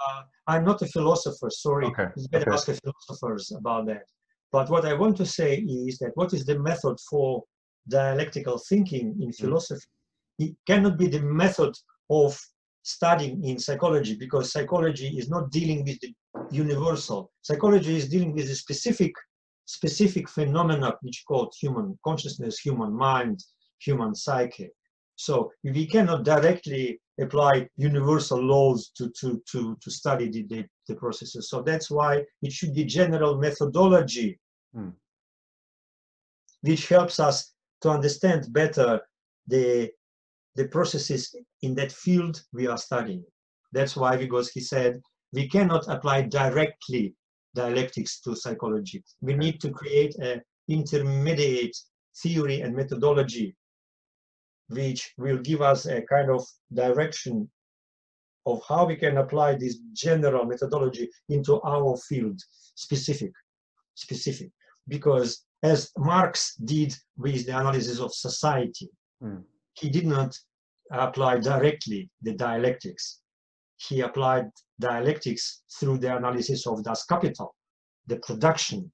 uh, 0.05 0.21
I'm 0.47 0.63
not 0.63 0.81
a 0.81 0.87
philosopher, 0.87 1.49
sorry. 1.49 1.87
Okay, 1.87 2.07
It's 2.15 2.27
better 2.27 2.49
okay. 2.49 2.53
ask 2.55 2.67
the 2.67 2.75
philosophers 2.75 3.51
about 3.51 3.85
that. 3.87 4.03
But 4.51 4.69
what 4.69 4.85
I 4.85 4.93
want 4.93 5.17
to 5.17 5.25
say 5.25 5.57
is 5.57 5.97
that 5.99 6.11
what 6.15 6.33
is 6.33 6.45
the 6.45 6.57
method 6.59 6.97
for 7.09 7.43
dialectical 7.87 8.57
thinking 8.69 9.15
in 9.21 9.29
Mm. 9.29 9.37
philosophy? 9.37 9.87
It 10.39 10.55
cannot 10.65 10.97
be 10.97 11.07
the 11.07 11.21
method 11.21 11.73
of 12.09 12.39
studying 12.83 13.43
in 13.43 13.59
psychology 13.59 14.15
because 14.15 14.51
psychology 14.51 15.09
is 15.17 15.29
not 15.29 15.51
dealing 15.51 15.83
with 15.83 15.99
the 15.99 16.13
universal. 16.51 17.31
Psychology 17.41 17.97
is 17.97 18.07
dealing 18.09 18.33
with 18.33 18.49
a 18.49 18.55
specific 18.55 19.13
specific 19.65 20.29
phenomena 20.29 20.95
which 21.01 21.25
called 21.27 21.53
human 21.59 21.99
consciousness, 22.05 22.57
human 22.57 22.93
mind, 22.93 23.43
human 23.79 24.15
psyche. 24.15 24.69
So 25.17 25.51
we 25.63 25.85
cannot 25.85 26.23
directly 26.23 27.01
apply 27.19 27.67
universal 27.77 28.39
laws 28.39 28.91
to, 28.95 29.09
to, 29.19 29.41
to, 29.51 29.77
to 29.81 29.91
study 29.91 30.29
the, 30.29 30.43
the, 30.47 30.65
the 30.87 30.95
processes. 30.95 31.49
So 31.49 31.61
that's 31.61 31.89
why 31.89 32.23
it 32.41 32.51
should 32.51 32.73
be 32.73 32.83
general 32.85 33.37
methodology, 33.37 34.39
Hmm. 34.75 34.89
which 36.61 36.87
helps 36.89 37.19
us 37.19 37.53
to 37.81 37.89
understand 37.89 38.51
better 38.51 39.01
the, 39.47 39.89
the 40.55 40.67
processes 40.67 41.33
in 41.61 41.73
that 41.75 41.91
field 41.91 42.41
we 42.53 42.67
are 42.67 42.77
studying. 42.77 43.23
That's 43.71 43.95
why 43.95 44.17
Vygotsky 44.17 44.61
said 44.61 45.01
we 45.33 45.47
cannot 45.47 45.87
apply 45.87 46.23
directly 46.23 47.15
dialectics 47.55 48.19
to 48.21 48.35
psychology. 48.35 49.03
We 49.21 49.33
need 49.35 49.59
to 49.61 49.71
create 49.71 50.15
an 50.19 50.41
intermediate 50.67 51.75
theory 52.21 52.61
and 52.61 52.75
methodology 52.75 53.55
which 54.69 55.13
will 55.17 55.37
give 55.37 55.61
us 55.61 55.85
a 55.85 56.01
kind 56.03 56.29
of 56.29 56.45
direction 56.73 57.49
of 58.45 58.61
how 58.67 58.85
we 58.85 58.95
can 58.95 59.17
apply 59.17 59.55
this 59.55 59.77
general 59.93 60.45
methodology 60.45 61.09
into 61.29 61.61
our 61.61 61.97
field, 61.97 62.39
specific, 62.75 63.31
specific. 63.95 64.49
Because 64.87 65.45
as 65.63 65.91
Marx 65.97 66.55
did 66.55 66.95
with 67.17 67.45
the 67.45 67.57
analysis 67.57 67.99
of 67.99 68.13
society, 68.13 68.89
Hmm. 69.21 69.39
he 69.73 69.89
did 69.89 70.05
not 70.05 70.37
apply 70.91 71.39
directly 71.39 72.09
the 72.21 72.33
dialectics. 72.33 73.21
He 73.77 74.01
applied 74.01 74.45
dialectics 74.79 75.63
through 75.79 75.97
the 75.99 76.15
analysis 76.15 76.67
of 76.67 76.83
Das 76.83 77.05
Kapital, 77.05 77.55
the 78.05 78.17
production, 78.17 78.91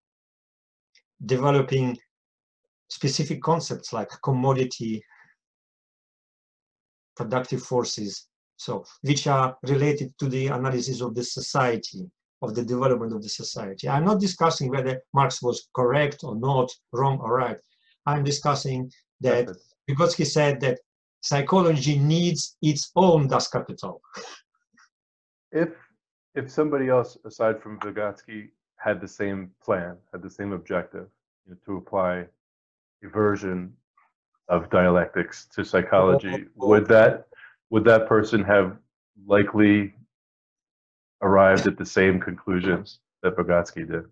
developing 1.26 1.98
specific 2.90 3.42
concepts 3.42 3.92
like 3.94 4.10
commodity, 4.24 5.04
productive 7.16 7.62
forces, 7.62 8.28
so 8.58 8.86
which 9.02 9.28
are 9.28 9.58
related 9.64 10.14
to 10.20 10.28
the 10.28 10.48
analysis 10.48 11.02
of 11.02 11.16
the 11.16 11.24
society, 11.24 12.10
of 12.42 12.56
the 12.56 12.64
development 12.64 13.14
of 13.14 13.22
the 13.22 13.30
society. 13.30 13.88
I'm 13.90 14.06
not 14.06 14.20
discussing 14.20 14.70
whether 14.70 15.02
Marx 15.14 15.42
was 15.42 15.70
correct 15.76 16.24
or 16.24 16.36
not, 16.36 16.70
wrong 16.92 17.20
or 17.20 17.38
right. 17.38 17.58
I'm 18.06 18.24
discussing 18.24 18.92
that 19.22 19.50
because 19.88 20.16
he 20.16 20.26
said 20.26 20.60
that 20.62 20.80
psychology 21.22 21.98
needs 21.98 22.58
its 22.62 22.92
own 22.96 23.28
Das 23.28 23.48
Kapital. 23.48 24.02
If 25.52 25.70
if 26.36 26.50
somebody 26.50 26.90
else 26.90 27.18
aside 27.26 27.62
from 27.62 27.80
Vygotsky 27.80 28.50
had 28.78 29.00
the 29.00 29.08
same 29.08 29.52
plan, 29.64 29.98
had 30.12 30.22
the 30.24 30.30
same 30.30 30.52
objective, 30.52 31.08
you 31.46 31.52
know, 31.52 31.58
to 31.66 31.78
apply 31.78 32.26
a 33.04 33.10
version 33.10 33.74
of 34.50 34.70
dialectics 34.70 35.46
to 35.56 35.64
psychology, 35.64 36.46
would 36.56 36.88
that 36.88 37.28
would 37.70 37.86
that 37.86 38.08
person 38.08 38.44
have 38.44 38.78
likely 39.26 39.94
arrived 41.22 41.66
at 41.66 41.78
the 41.78 41.86
same 41.86 42.20
conclusions 42.20 43.00
that 43.24 43.36
Vygotsky 43.36 43.88
did? 43.90 44.06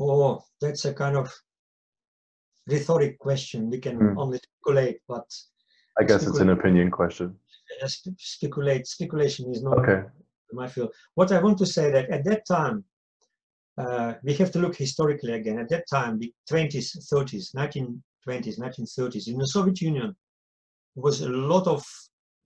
Oh, 0.00 0.42
that's 0.60 0.84
a 0.86 0.94
kind 0.94 1.16
of 1.16 1.32
rhetoric 2.66 3.18
question. 3.18 3.70
We 3.70 3.78
can 3.78 3.96
Hmm. 3.98 4.18
only 4.18 4.38
speculate, 4.38 5.00
but 5.06 5.28
I 5.98 6.04
guess 6.04 6.26
it's 6.26 6.40
an 6.40 6.50
opinion 6.50 6.90
question. 6.90 7.38
speculate 8.18 8.86
speculation 8.86 9.50
is 9.50 9.62
not 9.62 9.78
Okay. 9.78 10.08
my 10.52 10.68
field. 10.68 10.94
What 11.14 11.32
I 11.32 11.42
want 11.42 11.58
to 11.58 11.66
say 11.66 11.90
that 11.90 12.10
at 12.10 12.24
that 12.24 12.46
time, 12.46 12.84
uh, 13.76 14.14
we 14.22 14.34
have 14.34 14.50
to 14.52 14.58
look 14.60 14.76
historically 14.76 15.32
again. 15.32 15.58
At 15.58 15.68
that 15.70 15.86
time, 15.88 16.18
the 16.18 16.32
20s, 16.48 16.96
30s, 17.10 17.54
1920s, 18.28 18.58
1930s, 18.58 19.28
in 19.28 19.38
the 19.38 19.46
Soviet 19.46 19.80
Union, 19.80 20.14
was 20.96 21.22
a 21.22 21.28
lot 21.28 21.66
of 21.66 21.84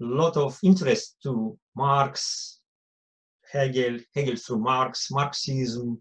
lot 0.00 0.36
of 0.36 0.58
interest 0.62 1.16
to 1.22 1.58
Marx, 1.76 2.60
Hegel, 3.50 3.98
Hegel 4.14 4.36
through 4.36 4.60
Marx, 4.60 5.08
Marxism, 5.10 6.00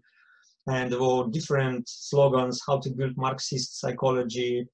and 0.68 0.92
there 0.92 1.00
were 1.00 1.28
different 1.30 1.88
slogans 1.88 2.60
how 2.66 2.78
to 2.78 2.90
build 2.90 3.16
Marxist 3.16 3.80
psychology, 3.80 4.66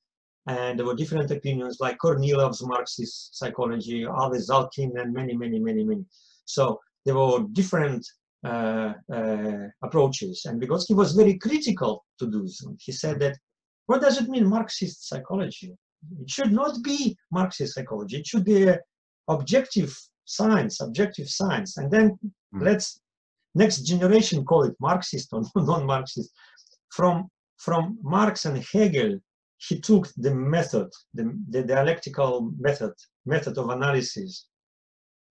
and 0.46 0.78
there 0.78 0.86
were 0.86 0.94
different 0.94 1.30
opinions 1.30 1.78
like 1.80 1.98
Kornilov's 1.98 2.62
Marxist 2.66 3.36
psychology, 3.38 4.04
Aron 4.04 4.32
Zalkind, 4.32 5.00
and 5.00 5.12
many, 5.12 5.36
many, 5.36 5.58
many, 5.58 5.84
many. 5.84 6.04
So 6.44 6.80
there 7.04 7.14
were 7.14 7.44
different 7.52 8.06
uh, 8.44 8.92
uh, 9.12 9.68
approaches, 9.82 10.44
and 10.44 10.60
Vygotsky 10.60 10.94
was 10.94 11.12
very 11.12 11.38
critical 11.38 12.04
to 12.18 12.26
those. 12.26 12.60
He 12.78 12.92
said 12.92 13.20
that, 13.20 13.38
what 13.86 14.00
does 14.00 14.20
it 14.20 14.28
mean 14.28 14.46
Marxist 14.46 15.08
psychology? 15.08 15.74
It 16.20 16.30
should 16.30 16.52
not 16.52 16.82
be 16.82 17.16
Marxist 17.30 17.74
psychology. 17.74 18.18
It 18.18 18.26
should 18.26 18.44
be 18.44 18.64
a 18.68 18.78
objective 19.28 19.96
science, 20.24 20.80
objective 20.80 21.28
science, 21.28 21.76
and 21.76 21.90
then 21.90 22.18
Mm. 22.54 22.62
let's 22.62 23.00
next 23.54 23.82
generation 23.82 24.44
call 24.44 24.62
it 24.64 24.76
Marxist 24.80 25.28
or 25.32 25.42
non-Marxist. 25.56 26.30
From 26.90 27.28
from 27.58 27.98
Marx 28.02 28.44
and 28.44 28.58
Hegel, 28.72 29.18
he 29.68 29.80
took 29.80 30.08
the 30.16 30.34
method, 30.34 30.88
the, 31.14 31.24
the 31.48 31.62
dialectical 31.62 32.52
method, 32.58 32.92
method 33.24 33.56
of 33.58 33.70
analysis, 33.70 34.46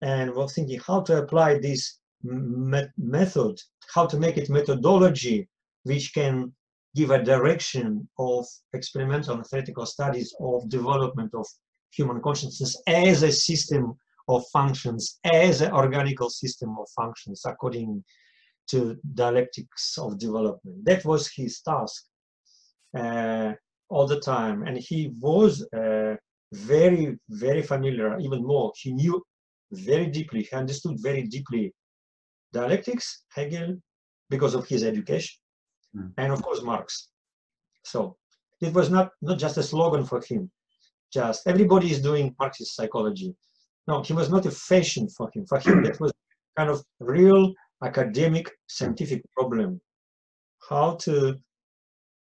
and 0.01 0.33
was 0.33 0.53
thinking 0.53 0.79
how 0.79 1.01
to 1.01 1.17
apply 1.17 1.59
this 1.59 1.99
me- 2.23 2.87
method, 2.97 3.55
how 3.93 4.05
to 4.07 4.17
make 4.17 4.37
it 4.37 4.49
methodology, 4.49 5.47
which 5.83 6.13
can 6.13 6.53
give 6.95 7.11
a 7.11 7.23
direction 7.23 8.07
of 8.19 8.45
experimental 8.73 9.35
and 9.35 9.45
theoretical 9.45 9.85
studies 9.85 10.33
of 10.39 10.69
development 10.69 11.31
of 11.33 11.45
human 11.91 12.21
consciousness 12.21 12.81
as 12.87 13.23
a 13.23 13.31
system 13.31 13.93
of 14.27 14.45
functions, 14.53 15.19
as 15.25 15.61
an 15.61 15.71
organical 15.71 16.29
system 16.29 16.75
of 16.79 16.87
functions, 16.95 17.41
according 17.45 18.03
to 18.67 18.97
dialectics 19.13 19.97
of 19.97 20.17
development. 20.17 20.85
That 20.85 21.03
was 21.03 21.27
his 21.27 21.61
task 21.61 22.05
uh, 22.97 23.53
all 23.89 24.07
the 24.07 24.19
time, 24.19 24.63
and 24.63 24.77
he 24.77 25.11
was 25.19 25.65
uh, 25.75 26.15
very, 26.53 27.17
very 27.29 27.61
familiar. 27.61 28.17
Even 28.19 28.45
more, 28.45 28.71
he 28.77 28.93
knew 28.93 29.21
very 29.71 30.07
deeply. 30.07 30.43
He 30.43 30.55
understood 30.55 30.97
very 31.01 31.23
deeply 31.23 31.73
dialectics, 32.53 33.23
Hegel, 33.29 33.77
because 34.29 34.53
of 34.53 34.67
his 34.67 34.83
education, 34.83 35.35
Mm. 35.95 36.11
and 36.17 36.31
of 36.31 36.41
course 36.41 36.61
Marx. 36.61 37.09
So 37.83 38.17
it 38.61 38.73
was 38.73 38.89
not 38.89 39.11
not 39.21 39.37
just 39.37 39.57
a 39.57 39.63
slogan 39.63 40.05
for 40.05 40.21
him. 40.21 40.51
Just 41.11 41.47
everybody 41.47 41.91
is 41.91 42.01
doing 42.01 42.35
Marxist 42.39 42.75
psychology. 42.75 43.35
No, 43.87 44.01
he 44.01 44.13
was 44.13 44.29
not 44.29 44.45
a 44.45 44.51
fashion 44.51 45.07
for 45.09 45.29
him. 45.33 45.45
For 45.45 45.59
him, 45.59 45.83
that 45.83 45.99
was 45.99 46.11
kind 46.57 46.69
of 46.69 46.83
real 46.99 47.53
academic 47.83 48.49
scientific 48.67 49.21
problem. 49.35 49.81
How 50.69 50.95
to 51.01 51.39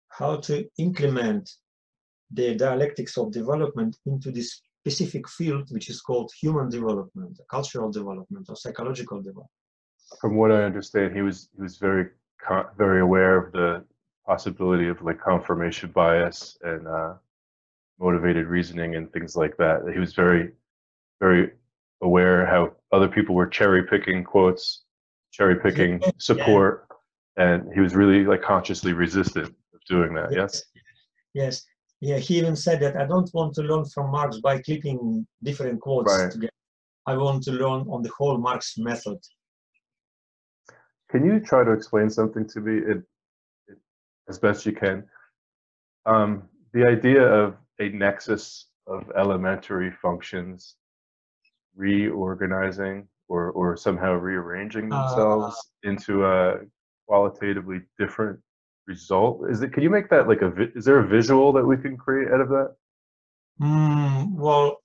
how 0.09 0.37
to 0.47 0.67
implement 0.77 1.49
the 2.31 2.55
dialectics 2.55 3.17
of 3.17 3.31
development 3.31 3.97
into 4.05 4.31
this 4.31 4.61
specific 4.81 5.27
field, 5.29 5.71
which 5.71 5.89
is 5.89 6.01
called 6.01 6.31
human 6.41 6.69
development, 6.69 7.39
cultural 7.49 7.91
development, 7.91 8.47
or 8.49 8.55
psychological 8.55 9.19
development. 9.21 9.49
From 10.21 10.35
what 10.35 10.51
I 10.51 10.63
understand, 10.63 11.15
he 11.15 11.21
was 11.21 11.49
he 11.55 11.61
was 11.61 11.77
very 11.77 12.07
very 12.77 13.01
aware 13.01 13.38
of 13.38 13.51
the 13.51 13.84
possibility 14.25 14.88
of 14.88 15.01
like 15.01 15.20
confirmation 15.20 15.91
bias 15.91 16.58
and 16.63 16.88
uh, 16.88 17.13
motivated 18.00 18.48
reasoning 18.48 18.96
and 18.96 19.12
things 19.12 19.36
like 19.36 19.56
that. 19.58 19.82
He 19.94 20.00
was 20.00 20.13
very 20.13 20.51
very 21.20 21.51
aware 22.01 22.46
how 22.46 22.74
other 22.91 23.08
people 23.08 23.34
were 23.34 23.48
cherry 23.48 23.84
picking 23.84 24.24
quotes, 24.24 24.84
cherry 25.32 25.60
picking 25.60 26.01
support, 26.20 26.88
and 27.38 27.72
he 27.74 27.79
was 27.79 27.96
really 27.96 28.24
like 28.25 28.41
consciously 28.41 28.94
resistant 28.94 29.48
of 29.48 29.79
doing 29.89 30.13
that. 30.13 30.32
Yes. 30.32 30.63
Yes. 31.34 31.65
Yeah, 32.00 32.17
he 32.17 32.38
even 32.38 32.56
said 32.56 32.79
that 32.82 32.96
I 32.96 33.06
don't 33.08 33.32
want 33.34 33.56
to 33.56 33.63
learn 33.63 33.86
from 33.86 34.12
Marx 34.12 34.39
by 34.39 34.60
clipping 34.60 35.25
different 35.41 35.82
quotes 35.82 36.15
Right. 36.15 36.32
together. 36.32 36.51
I 37.08 37.17
want 37.17 37.41
to 37.44 37.51
learn 37.51 37.88
on 37.89 38.03
the 38.03 38.12
whole 38.17 38.38
Marx 38.38 38.77
method. 38.77 39.17
Can 41.09 41.25
you 41.25 41.39
try 41.39 41.63
to 41.63 41.71
explain 41.71 42.09
something 42.09 42.45
to 42.49 42.59
me 42.59 42.77
it, 42.79 43.03
it, 43.67 43.77
as 44.27 44.39
best 44.39 44.65
you 44.65 44.73
can? 44.73 45.03
Um, 46.05 46.43
the 46.73 46.85
idea 46.85 47.23
of 47.23 47.55
a 47.79 47.89
nexus 47.89 48.67
of 48.87 49.09
elementary 49.17 49.91
functions 50.01 50.75
reorganizing 51.75 53.07
or, 53.29 53.51
or 53.51 53.77
somehow 53.77 54.13
rearranging 54.13 54.91
Uh, 54.91 55.07
themselves 55.07 55.71
into 55.83 56.25
a 56.25 56.59
qualitatively 57.07 57.82
different 57.99 58.39
result. 58.88 59.49
Is 59.49 59.62
it? 59.62 59.73
Can 59.73 59.84
you 59.84 59.89
make 59.89 60.10
that 60.10 60.27
like 60.27 60.41
a? 60.41 60.49
vi- 60.49 60.71
Is 60.75 60.86
there 60.86 60.99
a 60.99 61.08
visual 61.08 61.51
that 61.53 61.65
we 61.65 61.77
can 61.77 61.97
create 61.97 62.32
out 62.32 62.41
of 62.41 62.49
that? 62.49 62.75
Mm, 63.62 64.36
well, 64.36 64.77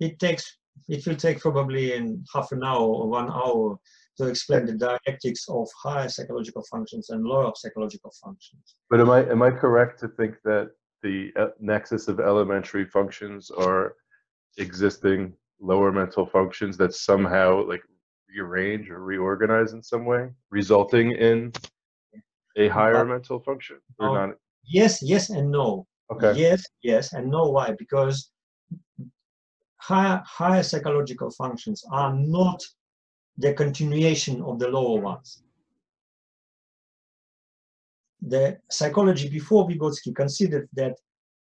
it 0.00 0.18
takes 0.18 0.58
it 0.88 1.06
will 1.06 1.16
take 1.16 1.40
probably 1.40 1.94
in 1.94 2.24
half 2.34 2.52
an 2.52 2.62
hour 2.62 2.80
or 2.82 3.08
one 3.08 3.30
hour 3.30 3.78
to 4.18 4.26
explain 4.26 4.66
the 4.66 4.72
dialectics 4.72 5.46
of 5.48 5.68
higher 5.82 6.08
psychological 6.08 6.64
functions 6.70 7.10
and 7.10 7.24
lower 7.24 7.52
psychological 7.54 8.12
functions. 8.22 8.76
But 8.90 9.00
am 9.00 9.10
I 9.10 9.20
am 9.30 9.42
I 9.42 9.50
correct 9.50 10.00
to 10.00 10.08
think 10.08 10.36
that 10.44 10.70
the 11.02 11.32
uh, 11.36 11.48
nexus 11.60 12.08
of 12.08 12.20
elementary 12.20 12.86
functions 12.86 13.50
are 13.50 13.94
existing 14.58 15.34
lower 15.60 15.92
mental 15.92 16.26
functions 16.26 16.76
that 16.78 16.94
somehow 16.94 17.66
like 17.66 17.82
rearrange 18.34 18.90
or 18.90 19.00
reorganize 19.00 19.72
in 19.72 19.82
some 19.82 20.04
way, 20.04 20.28
resulting 20.50 21.12
in 21.12 21.52
a 22.56 22.68
higher 22.68 23.04
But- 23.04 23.08
mental 23.08 23.40
function? 23.40 23.78
Or 23.98 24.08
Oh, 24.08 24.14
not? 24.26 24.36
Yes, 24.64 25.00
yes, 25.02 25.30
and 25.30 25.50
no. 25.50 25.86
Okay. 26.10 26.32
Yes, 26.38 26.64
yes, 26.82 27.12
and 27.12 27.30
no. 27.30 27.50
Why? 27.50 27.74
Because 27.78 28.30
higher, 29.76 30.22
higher 30.26 30.62
psychological 30.62 31.30
functions 31.30 31.84
are 31.92 32.14
not 32.14 32.62
the 33.38 33.52
continuation 33.52 34.42
of 34.42 34.58
the 34.58 34.68
lower 34.68 35.00
ones. 35.00 35.42
The 38.22 38.58
psychology 38.70 39.28
before 39.28 39.68
Vygotsky 39.68 40.14
considered 40.14 40.68
that 40.74 40.96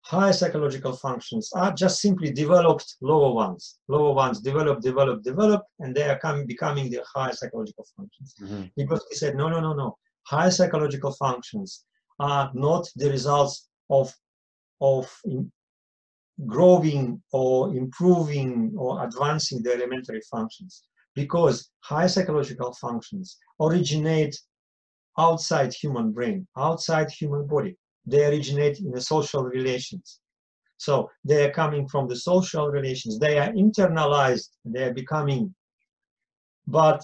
higher 0.00 0.32
psychological 0.32 0.92
functions 0.92 1.50
are 1.54 1.72
just 1.72 2.00
simply 2.00 2.32
developed 2.32 2.96
lower 3.00 3.32
ones. 3.32 3.78
Lower 3.88 4.14
ones 4.14 4.40
develop, 4.40 4.80
develop, 4.80 5.22
develop, 5.22 5.62
and 5.80 5.94
they 5.94 6.08
are 6.08 6.18
coming, 6.18 6.46
becoming 6.46 6.90
the 6.90 7.02
higher 7.14 7.32
psychological 7.32 7.86
functions. 7.96 8.34
Mhm. 8.40 8.72
Vygotsky 8.78 9.14
said, 9.14 9.36
no, 9.36 9.48
no, 9.48 9.60
no, 9.60 9.72
no. 9.74 9.98
Higher 10.26 10.50
psychological 10.50 11.12
functions 11.12 11.84
are 12.18 12.50
not 12.54 12.88
the 12.96 13.10
results 13.10 13.68
of, 13.90 14.12
of 14.80 15.04
in- 15.24 15.52
growing 16.46 17.22
or 17.32 17.74
improving 17.74 18.74
or 18.76 19.04
advancing 19.04 19.62
the 19.62 19.72
elementary 19.72 20.20
functions 20.30 20.84
because 21.16 21.70
high 21.80 22.06
psychological 22.06 22.72
functions 22.74 23.38
originate 23.60 24.38
outside 25.18 25.72
human 25.72 26.12
brain, 26.12 26.46
outside 26.56 27.10
human 27.10 27.46
body. 27.46 27.76
They 28.04 28.24
originate 28.26 28.78
in 28.78 28.92
the 28.92 29.00
social 29.00 29.42
relations. 29.42 30.20
So 30.76 31.10
they 31.24 31.44
are 31.44 31.52
coming 31.52 31.88
from 31.88 32.06
the 32.06 32.14
social 32.14 32.68
relations. 32.68 33.18
They 33.18 33.38
are 33.38 33.50
internalized. 33.52 34.50
They 34.64 34.84
are 34.84 34.94
becoming, 34.94 35.54
but 36.66 37.02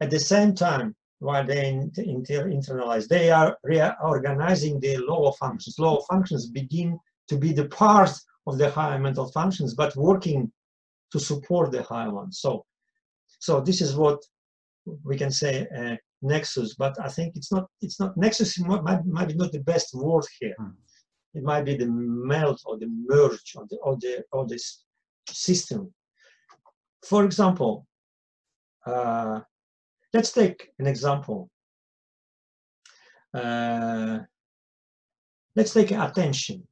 at 0.00 0.10
the 0.10 0.20
same 0.20 0.54
time, 0.54 0.94
while 1.18 1.44
they 1.44 1.68
inter- 1.68 2.02
inter- 2.02 2.48
internalize, 2.48 3.08
they 3.08 3.30
are 3.30 3.58
reorganizing 3.64 4.80
the 4.80 4.96
lower 4.98 5.32
functions. 5.32 5.78
Lower 5.78 6.00
functions 6.08 6.46
begin 6.46 6.98
to 7.28 7.36
be 7.36 7.52
the 7.52 7.66
part 7.66 8.10
of 8.46 8.56
the 8.56 8.70
higher 8.70 8.98
mental 8.98 9.30
functions, 9.32 9.74
but 9.74 9.94
working 9.96 10.50
to 11.12 11.20
support 11.20 11.72
the 11.72 11.82
higher 11.82 12.10
ones. 12.10 12.38
So, 12.38 12.64
so 13.40 13.60
this 13.60 13.80
is 13.80 13.96
what 13.96 14.22
we 15.02 15.16
can 15.16 15.30
say 15.30 15.66
uh, 15.76 15.96
nexus, 16.22 16.74
but 16.74 16.94
I 17.02 17.08
think 17.08 17.36
it's 17.36 17.50
not. 17.50 17.66
It's 17.80 17.98
not 17.98 18.16
nexus. 18.16 18.58
Might, 18.60 19.04
might, 19.06 19.28
be 19.28 19.34
not 19.34 19.52
the 19.52 19.60
best 19.60 19.94
word 19.94 20.24
here. 20.38 20.54
Hmm. 20.58 20.70
It 21.34 21.42
might 21.42 21.64
be 21.64 21.76
the 21.76 21.86
melt 21.88 22.60
or 22.66 22.78
the 22.78 22.88
merge 22.88 23.54
or 23.56 23.66
the 23.70 23.76
or 23.78 23.96
the 23.96 24.24
or 24.32 24.46
this 24.46 24.84
system. 25.28 25.92
For 27.04 27.24
example, 27.24 27.86
uh, 28.86 29.40
let's 30.12 30.32
take 30.32 30.70
an 30.78 30.86
example. 30.86 31.50
Uh, 33.32 34.18
let's 35.56 35.72
take 35.72 35.92
attention. 35.92 36.66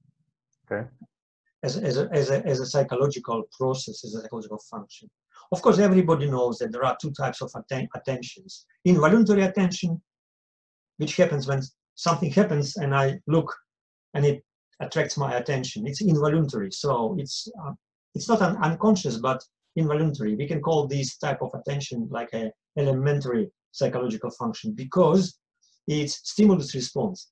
Okay. 0.70 0.86
As, 1.62 1.76
as, 1.76 1.96
a, 1.98 2.08
as, 2.12 2.30
a, 2.30 2.46
as 2.46 2.60
a 2.60 2.66
psychological 2.66 3.42
process, 3.56 4.04
as 4.04 4.14
a 4.14 4.22
psychological 4.22 4.60
function. 4.70 5.10
Of 5.50 5.62
course, 5.62 5.78
everybody 5.78 6.30
knows 6.30 6.58
that 6.58 6.72
there 6.72 6.84
are 6.84 6.96
two 7.00 7.10
types 7.12 7.40
of 7.40 7.50
atten- 7.54 7.88
attentions. 7.94 8.66
Involuntary 8.84 9.42
attention, 9.42 10.00
which 10.98 11.16
happens 11.16 11.46
when 11.46 11.62
something 11.94 12.30
happens 12.30 12.76
and 12.76 12.94
I 12.94 13.18
look 13.26 13.54
and 14.14 14.24
it 14.26 14.44
attracts 14.80 15.16
my 15.16 15.34
attention. 15.36 15.86
It's 15.86 16.02
involuntary, 16.02 16.70
so 16.70 17.16
it's 17.18 17.48
uh, 17.64 17.72
it's 18.14 18.28
not 18.28 18.42
un- 18.42 18.56
unconscious, 18.58 19.16
but 19.18 19.42
involuntary. 19.76 20.34
We 20.34 20.46
can 20.46 20.60
call 20.60 20.86
this 20.86 21.16
type 21.18 21.40
of 21.42 21.50
attention 21.54 22.08
like 22.10 22.32
a 22.34 22.50
elementary 22.76 23.50
psychological 23.72 24.30
function 24.30 24.72
because 24.72 25.38
it's 25.86 26.20
stimulus 26.28 26.74
response. 26.74 27.30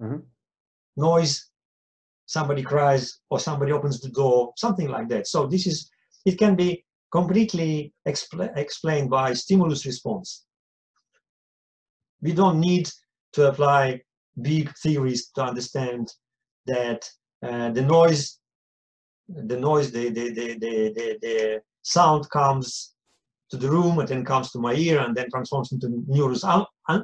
Mhm. 0.00 0.22
Noise, 0.96 1.50
somebody 2.26 2.62
cries, 2.62 3.20
or 3.30 3.38
somebody 3.40 3.72
opens 3.72 4.00
the 4.00 4.10
door, 4.10 4.52
something 4.56 4.88
like 4.88 5.08
that. 5.08 5.26
So 5.26 5.46
this 5.46 5.66
is 5.66 5.90
it 6.24 6.38
can 6.38 6.54
be 6.56 6.84
completely 7.12 7.92
expl- 8.08 8.56
explained 8.56 9.10
by 9.10 9.34
stimulus 9.34 9.86
response. 9.86 10.44
We 12.22 12.32
don't 12.32 12.58
need 12.58 12.88
to 13.34 13.48
apply 13.48 14.00
big 14.40 14.72
theories 14.82 15.30
to 15.34 15.42
understand 15.42 16.12
that 16.66 17.08
uh, 17.42 17.70
the 17.70 17.82
noise, 17.82 18.38
the 19.28 19.58
noise, 19.58 19.92
the 19.92 20.08
the 20.08 20.30
the 20.32 20.54
the 20.58 21.18
the, 21.20 21.62
sound 21.84 22.30
comes 22.30 22.94
to 23.50 23.56
the 23.56 23.68
room 23.68 23.98
and 23.98 24.08
then 24.08 24.24
comes 24.24 24.52
to 24.52 24.60
my 24.60 24.72
ear 24.72 25.00
and 25.00 25.16
then 25.16 25.28
transforms 25.28 25.72
into 25.72 26.04
neurous 26.06 26.44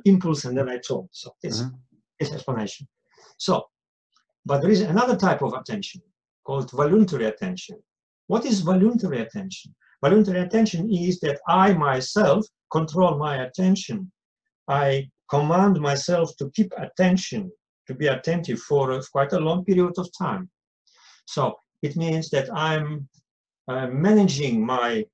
impulse 0.04 0.44
and 0.44 0.56
then 0.56 0.68
I 0.68 0.78
talk. 0.78 1.08
So 1.10 1.34
this 1.42 1.60
mm 1.60 1.70
-hmm. 1.70 2.34
explanation. 2.34 2.86
So, 3.36 3.52
but 4.44 4.60
there 4.60 4.72
is 4.72 4.80
another 4.80 5.16
type 5.16 5.44
of 5.44 5.52
attention 5.52 6.00
called 6.46 6.70
voluntary 6.70 7.26
attention. 7.26 7.76
What 8.26 8.44
is 8.44 8.60
voluntary 8.60 9.20
attention? 9.20 9.74
Voluntary 10.02 10.40
attention 10.40 10.90
is 10.90 11.18
that 11.20 11.40
I 11.48 11.72
myself 11.72 12.46
control 12.70 13.18
my 13.18 13.42
attention. 13.44 14.10
I 14.68 15.10
command 15.28 15.80
myself 15.80 16.36
to 16.38 16.50
keep 16.50 16.72
attention, 16.76 17.50
to 17.86 17.94
be 17.94 18.06
attentive 18.06 18.60
for 18.60 19.00
quite 19.12 19.32
a 19.32 19.40
long 19.40 19.64
period 19.64 19.94
of 19.98 20.08
time. 20.16 20.48
So 21.26 21.56
it 21.82 21.96
means 21.96 22.30
that 22.30 22.48
I'm 22.54 23.08
uh, 23.66 23.88
managing 23.88 24.64
my 24.64 25.04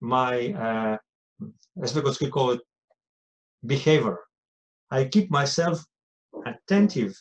my 0.00 0.52
uh, 0.52 0.96
as 1.82 2.20
we 2.20 2.30
call 2.30 2.50
it 2.52 2.60
behavior. 3.66 4.18
I 4.90 5.04
keep 5.04 5.30
myself 5.30 5.84
attentive, 6.46 7.14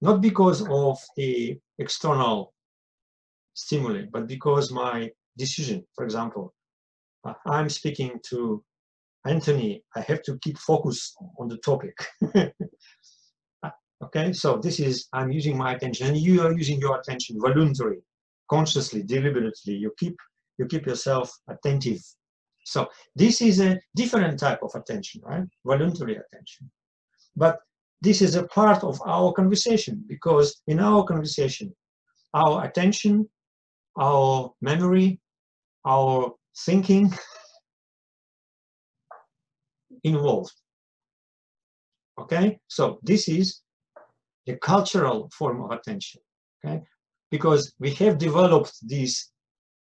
not 0.00 0.20
because 0.20 0.66
of 0.68 0.98
the 1.16 1.58
external 1.78 2.52
stimuli, 3.54 4.04
but 4.12 4.26
because 4.26 4.70
my 4.70 5.10
decision, 5.38 5.84
for 5.94 6.04
example, 6.04 6.52
uh, 7.24 7.34
I'm 7.46 7.68
speaking 7.68 8.20
to 8.30 8.62
Anthony, 9.26 9.82
I 9.96 10.00
have 10.02 10.22
to 10.22 10.38
keep 10.38 10.58
focus 10.58 11.14
on 11.38 11.48
the 11.48 11.58
topic. 11.58 11.96
Uh, 13.62 13.70
okay, 14.04 14.32
so 14.32 14.58
this 14.58 14.80
is, 14.80 15.08
I'm 15.12 15.30
using 15.30 15.56
my 15.56 15.74
attention 15.74 16.08
and 16.08 16.16
you 16.16 16.42
are 16.42 16.52
using 16.52 16.78
your 16.80 16.98
attention 16.98 17.38
voluntarily, 17.40 18.02
consciously, 18.50 19.02
deliberately. 19.02 19.74
You 19.74 19.92
keep, 19.98 20.16
you 20.58 20.66
keep 20.66 20.86
yourself 20.86 21.30
attentive. 21.48 22.00
So 22.64 22.88
this 23.16 23.40
is 23.40 23.60
a 23.60 23.78
different 23.96 24.38
type 24.38 24.60
of 24.62 24.72
attention, 24.74 25.22
right? 25.24 25.44
Voluntary 25.64 26.16
attention. 26.16 26.70
But 27.36 27.58
this 28.00 28.22
is 28.22 28.36
a 28.36 28.46
part 28.46 28.84
of 28.84 29.00
our 29.06 29.32
conversation 29.32 30.04
because 30.08 30.62
in 30.66 30.78
our 30.78 31.04
conversation, 31.04 31.74
our 32.34 32.64
attention, 32.64 33.28
our 33.98 34.52
memory, 34.60 35.20
our 35.88 36.34
thinking 36.66 37.10
involved. 40.04 40.52
Okay, 42.20 42.58
so 42.68 42.98
this 43.02 43.28
is 43.28 43.62
the 44.46 44.56
cultural 44.56 45.30
form 45.36 45.62
of 45.64 45.70
attention. 45.70 46.20
Okay, 46.58 46.82
because 47.30 47.72
we 47.78 47.90
have 47.94 48.18
developed 48.18 48.74
these 48.86 49.32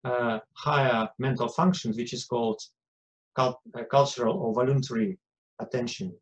uh, 0.03 0.39
higher 0.53 1.09
mental 1.17 1.47
functions, 1.47 1.97
which 1.97 2.13
is 2.13 2.25
called 2.25 2.61
cult 3.35 3.59
uh, 3.77 3.83
cultural 3.89 4.35
or 4.37 4.53
voluntary 4.53 5.17
attention. 5.59 6.13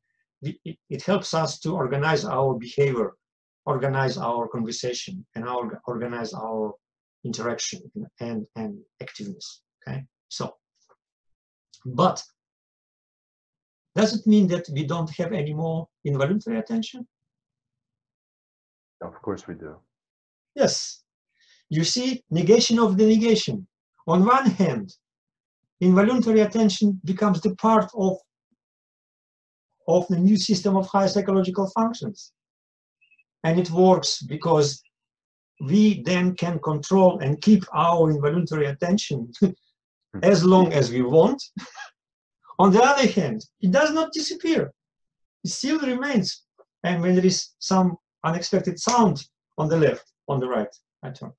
It, 0.41 0.78
it, 0.89 1.02
helps 1.04 1.34
us 1.34 1.60
to 1.60 1.74
organize 1.74 2.26
our 2.26 2.54
behavior, 2.54 3.13
organize 3.65 4.17
our 4.17 4.48
conversation, 4.50 5.26
and 5.36 5.48
our, 5.48 5.82
organize 5.88 6.34
our 6.34 6.74
interaction 7.24 7.82
and, 8.19 8.46
and 8.58 8.80
activeness. 9.02 9.62
Okay, 9.88 10.06
so, 10.30 10.56
but 11.86 12.24
does 13.96 14.15
it 14.15 14.26
mean 14.26 14.48
that 14.48 14.67
we 14.72 14.86
don't 14.86 15.10
have 15.17 15.34
any 15.34 15.54
more 15.54 15.88
involuntary 16.04 16.58
attention? 16.58 17.08
Of 19.02 19.22
course 19.22 19.48
we 19.48 19.56
do. 19.56 19.76
Yes. 20.56 21.04
You 21.69 21.84
see, 21.84 22.24
negation 22.32 22.80
of 22.80 22.98
the 22.98 23.06
negation. 23.06 23.67
On 24.08 24.26
one 24.26 24.46
hand, 24.46 24.93
involuntary 25.82 26.41
attention 26.41 27.00
becomes 27.04 27.41
the 27.41 27.56
part 27.56 27.89
of, 27.96 28.17
of 29.88 30.08
the 30.08 30.17
new 30.17 30.38
system 30.38 30.76
of 30.76 30.88
higher 30.88 31.08
psychological 31.08 31.69
functions. 31.76 32.32
And 33.43 33.60
it 33.60 33.69
works 33.69 34.22
because 34.22 34.82
we 35.62 36.02
then 36.04 36.36
can 36.36 36.60
control 36.60 37.19
and 37.19 37.41
keep 37.41 37.63
our 37.74 38.10
involuntary 38.10 38.67
attention 38.67 39.32
as 40.21 40.43
long 40.43 40.71
as 40.73 40.91
we 40.91 41.02
want. 41.02 41.41
On 42.60 42.71
the 42.71 42.84
other 42.84 43.08
hand, 43.08 43.43
it 43.62 43.71
does 43.71 43.91
not 43.91 44.13
disappear. 44.13 44.71
It 45.43 45.49
still 45.49 45.80
remains. 45.80 46.43
And 46.84 47.02
when 47.02 47.15
there 47.15 47.26
is 47.26 47.49
some 47.60 47.97
unexpected 48.23 48.80
sound 48.80 49.26
on 49.58 49.69
the 49.69 49.78
left, 49.78 50.06
on 50.28 50.39
the 50.39 50.47
right, 50.47 50.73
I 51.02 51.10
turn. 51.10 51.32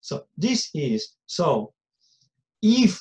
So 0.00 0.24
this 0.36 0.70
is, 0.74 1.14
so 1.26 1.72
if 2.62 3.00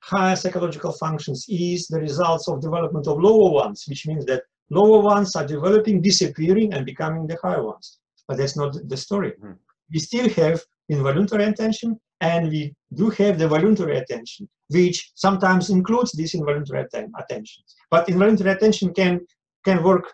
higher 0.00 0.36
psychological 0.36 0.92
functions 0.92 1.46
is 1.48 1.86
the 1.86 2.00
results 2.00 2.48
of 2.48 2.60
development 2.60 3.06
of 3.06 3.20
lower 3.20 3.50
ones, 3.50 3.84
which 3.88 4.06
means 4.06 4.24
that 4.26 4.42
lower 4.70 5.00
ones 5.00 5.36
are 5.36 5.46
developing, 5.46 6.02
disappearing, 6.02 6.72
and 6.74 6.84
becoming 6.84 7.26
the 7.26 7.38
higher 7.42 7.62
ones. 7.62 7.98
But 8.26 8.38
that's 8.38 8.56
not 8.56 8.76
the 8.88 8.96
story. 8.96 9.32
Mm 9.38 9.48
-hmm. 9.48 9.58
We 9.92 9.98
still 10.00 10.28
have 10.42 10.60
involuntary 10.88 11.44
attention, 11.44 11.98
and 12.20 12.48
we 12.48 12.74
do 12.94 13.10
have 13.10 13.38
the 13.38 13.48
voluntary 13.48 13.98
attention, 13.98 14.48
which 14.68 15.12
sometimes 15.14 15.70
includes 15.70 16.12
this 16.12 16.34
involuntary 16.34 16.80
atten 16.80 17.12
attention. 17.18 17.62
But 17.90 18.08
involuntary 18.08 18.50
attention 18.50 18.92
can, 18.94 19.20
can 19.64 19.82
work 19.82 20.12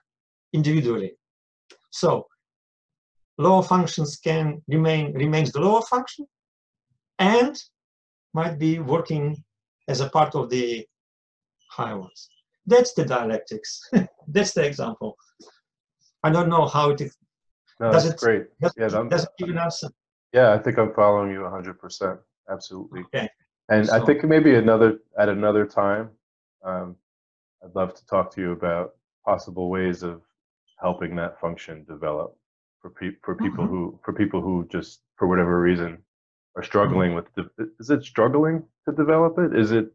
individually. 0.53 1.13
So 1.91 2.27
lower 3.39 3.63
functions 3.63 4.17
can 4.17 4.63
remain 4.69 5.13
remains 5.13 5.51
the 5.53 5.61
lower 5.61 5.83
function 5.83 6.27
and 7.19 7.61
might 8.33 8.59
be 8.59 8.79
working 8.79 9.43
as 9.89 10.01
a 10.01 10.09
part 10.09 10.35
of 10.35 10.51
the 10.51 10.87
higher 11.69 11.99
ones. 11.99 12.29
That's 12.67 12.95
the 12.95 13.05
dialectics. 13.05 13.81
That's 14.29 14.53
the 14.53 14.65
example. 14.65 15.17
I 16.23 16.31
don't 16.31 16.49
know 16.49 16.67
how 16.67 16.91
it 16.91 17.03
no, 17.81 17.91
does 17.91 18.07
it 18.07 18.17
great. 18.19 18.47
Does, 18.61 18.73
yeah, 18.77 18.89
does 19.09 19.25
it 19.25 19.31
give 19.39 19.49
an 19.51 19.59
answer? 19.59 19.89
Yeah, 20.35 20.53
I 20.53 20.59
think 20.59 20.79
I'm 20.79 20.93
following 20.93 21.31
you 21.31 21.39
100%. 21.39 22.19
Absolutely. 22.51 23.03
Okay. 23.15 23.29
And 23.69 23.87
so, 23.87 23.95
I 23.95 24.05
think 24.05 24.25
maybe 24.25 24.57
another 24.57 24.99
at 25.17 25.29
another 25.29 25.65
time, 25.65 26.11
um, 26.65 26.97
I'd 27.65 27.75
love 27.75 27.95
to 27.95 28.05
talk 28.07 28.35
to 28.35 28.41
you 28.41 28.53
about 28.53 28.97
possible 29.25 29.71
ways 29.71 30.03
of 30.03 30.23
helping 30.79 31.15
that 31.17 31.41
function 31.41 31.85
develop 31.85 32.37
for 32.83 32.91
pe- 32.91 33.17
for 33.23 33.37
people 33.37 33.65
mm-hmm. 33.65 33.75
who 33.75 34.01
for 34.05 34.13
people 34.13 34.43
who 34.43 34.67
just 34.71 35.01
for 35.17 35.29
whatever 35.29 35.61
reason 35.61 35.99
are 36.57 36.63
struggling 36.63 37.13
mm-hmm. 37.13 37.43
with. 37.57 37.71
is 37.79 37.89
it 37.89 38.05
struggling 38.05 38.63
to 38.87 38.95
develop 38.95 39.39
it? 39.39 39.57
Is 39.57 39.71
it 39.71 39.87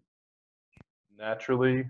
naturally 1.18 1.86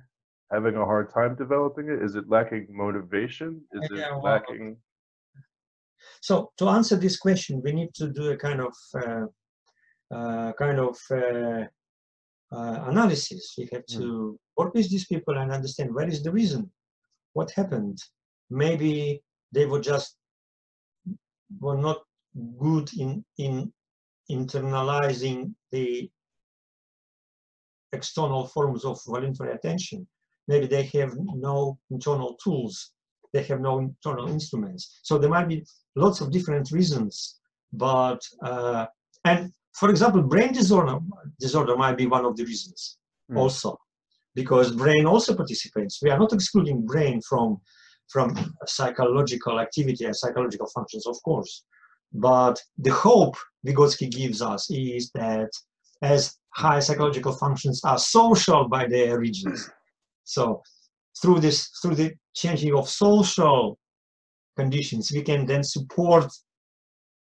having 0.51 0.75
a 0.75 0.83
hard 0.83 1.13
time 1.13 1.35
developing 1.35 1.87
it? 1.87 2.03
Is 2.03 2.15
it 2.15 2.27
lacking 2.27 2.67
motivation? 2.69 3.61
Is 3.73 3.89
yeah, 3.93 4.07
it 4.07 4.11
well, 4.11 4.23
lacking 4.23 4.75
so 6.21 6.51
to 6.57 6.69
answer 6.69 6.95
this 6.95 7.17
question, 7.17 7.61
we 7.63 7.71
need 7.71 7.93
to 7.95 8.09
do 8.09 8.31
a 8.31 8.37
kind 8.37 8.61
of 8.61 8.73
uh, 8.95 9.25
uh, 10.13 10.53
kind 10.53 10.79
of 10.79 10.97
uh, 11.11 11.65
uh 12.51 12.83
analysis. 12.87 13.55
We 13.57 13.69
have 13.73 13.85
to 13.87 13.99
mm. 13.99 14.37
work 14.57 14.73
with 14.73 14.89
these 14.89 15.05
people 15.05 15.37
and 15.37 15.51
understand 15.51 15.93
what 15.93 16.09
is 16.09 16.23
the 16.23 16.31
reason, 16.31 16.71
what 17.33 17.51
happened. 17.51 17.99
Maybe 18.49 19.21
they 19.51 19.65
were 19.65 19.81
just 19.81 20.15
were 21.59 21.77
not 21.77 22.01
good 22.57 22.89
in 22.97 23.23
in 23.37 23.71
internalizing 24.31 25.53
the 25.71 26.09
external 27.91 28.47
forms 28.47 28.85
of 28.85 28.99
voluntary 29.05 29.53
attention. 29.53 30.07
Maybe 30.47 30.67
they 30.67 30.83
have 30.99 31.15
no 31.17 31.79
internal 31.89 32.35
tools 32.43 32.91
they 33.33 33.43
have 33.43 33.61
no 33.61 33.79
internal 33.79 34.27
instruments. 34.29 34.99
So 35.03 35.17
there 35.17 35.29
might 35.29 35.47
be 35.47 35.65
lots 35.95 36.21
of 36.21 36.31
different 36.31 36.71
reasons, 36.71 37.39
but, 37.73 38.21
uh, 38.43 38.87
and 39.25 39.51
for 39.73 39.89
example, 39.89 40.21
brain 40.21 40.51
disorder, 40.53 40.97
disorder 41.39 41.75
might 41.77 41.97
be 41.97 42.07
one 42.07 42.25
of 42.25 42.35
the 42.35 42.45
reasons 42.45 42.97
mm. 43.31 43.37
also, 43.37 43.77
because 44.35 44.71
brain 44.71 45.05
also 45.05 45.35
participates. 45.35 46.01
We 46.01 46.09
are 46.09 46.19
not 46.19 46.33
excluding 46.33 46.85
brain 46.85 47.21
from, 47.21 47.61
from 48.07 48.35
psychological 48.65 49.59
activity 49.59 50.05
and 50.05 50.15
psychological 50.15 50.67
functions, 50.67 51.05
of 51.05 51.21
course. 51.23 51.63
But 52.11 52.59
the 52.77 52.91
hope 52.91 53.35
Vygotsky 53.65 54.09
gives 54.09 54.41
us 54.41 54.69
is 54.71 55.11
that 55.13 55.51
as 56.01 56.37
high 56.55 56.79
psychological 56.79 57.33
functions 57.33 57.81
are 57.83 57.99
social 57.99 58.67
by 58.67 58.87
their 58.87 59.11
origins. 59.11 59.69
So 60.23 60.63
through 61.21 61.39
this, 61.39 61.69
through 61.81 61.95
the 61.95 62.13
changing 62.35 62.75
of 62.75 62.89
social 62.89 63.77
conditions, 64.57 65.11
we 65.13 65.21
can 65.21 65.45
then 65.45 65.63
support 65.63 66.31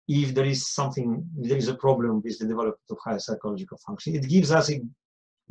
if 0.09 0.35
there 0.35 0.45
is 0.45 0.73
something, 0.73 1.25
there 1.37 1.57
is 1.57 1.69
a 1.69 1.75
problem 1.75 2.21
with 2.25 2.39
the 2.39 2.47
development 2.47 2.91
of 2.91 2.99
higher 3.05 3.19
psychological 3.19 3.79
function. 3.87 4.17
It 4.17 4.29
gives 4.29 4.51
us 4.51 4.71
a 4.71 4.81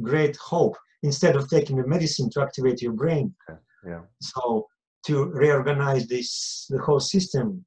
great 0.02 0.36
hope 0.36 0.76
instead 1.04 1.36
of 1.38 1.50
taking 1.50 1.80
a 1.80 1.88
medicine 1.88 2.30
to 2.32 2.42
activate 2.42 2.82
your 2.82 2.92
brain. 2.92 3.34
Okay. 3.50 3.60
Yeah. 3.88 4.02
So 4.22 4.68
to 5.08 5.26
reorganize 5.26 6.08
this, 6.08 6.66
the 6.70 6.80
whole 6.80 7.00
system, 7.00 7.66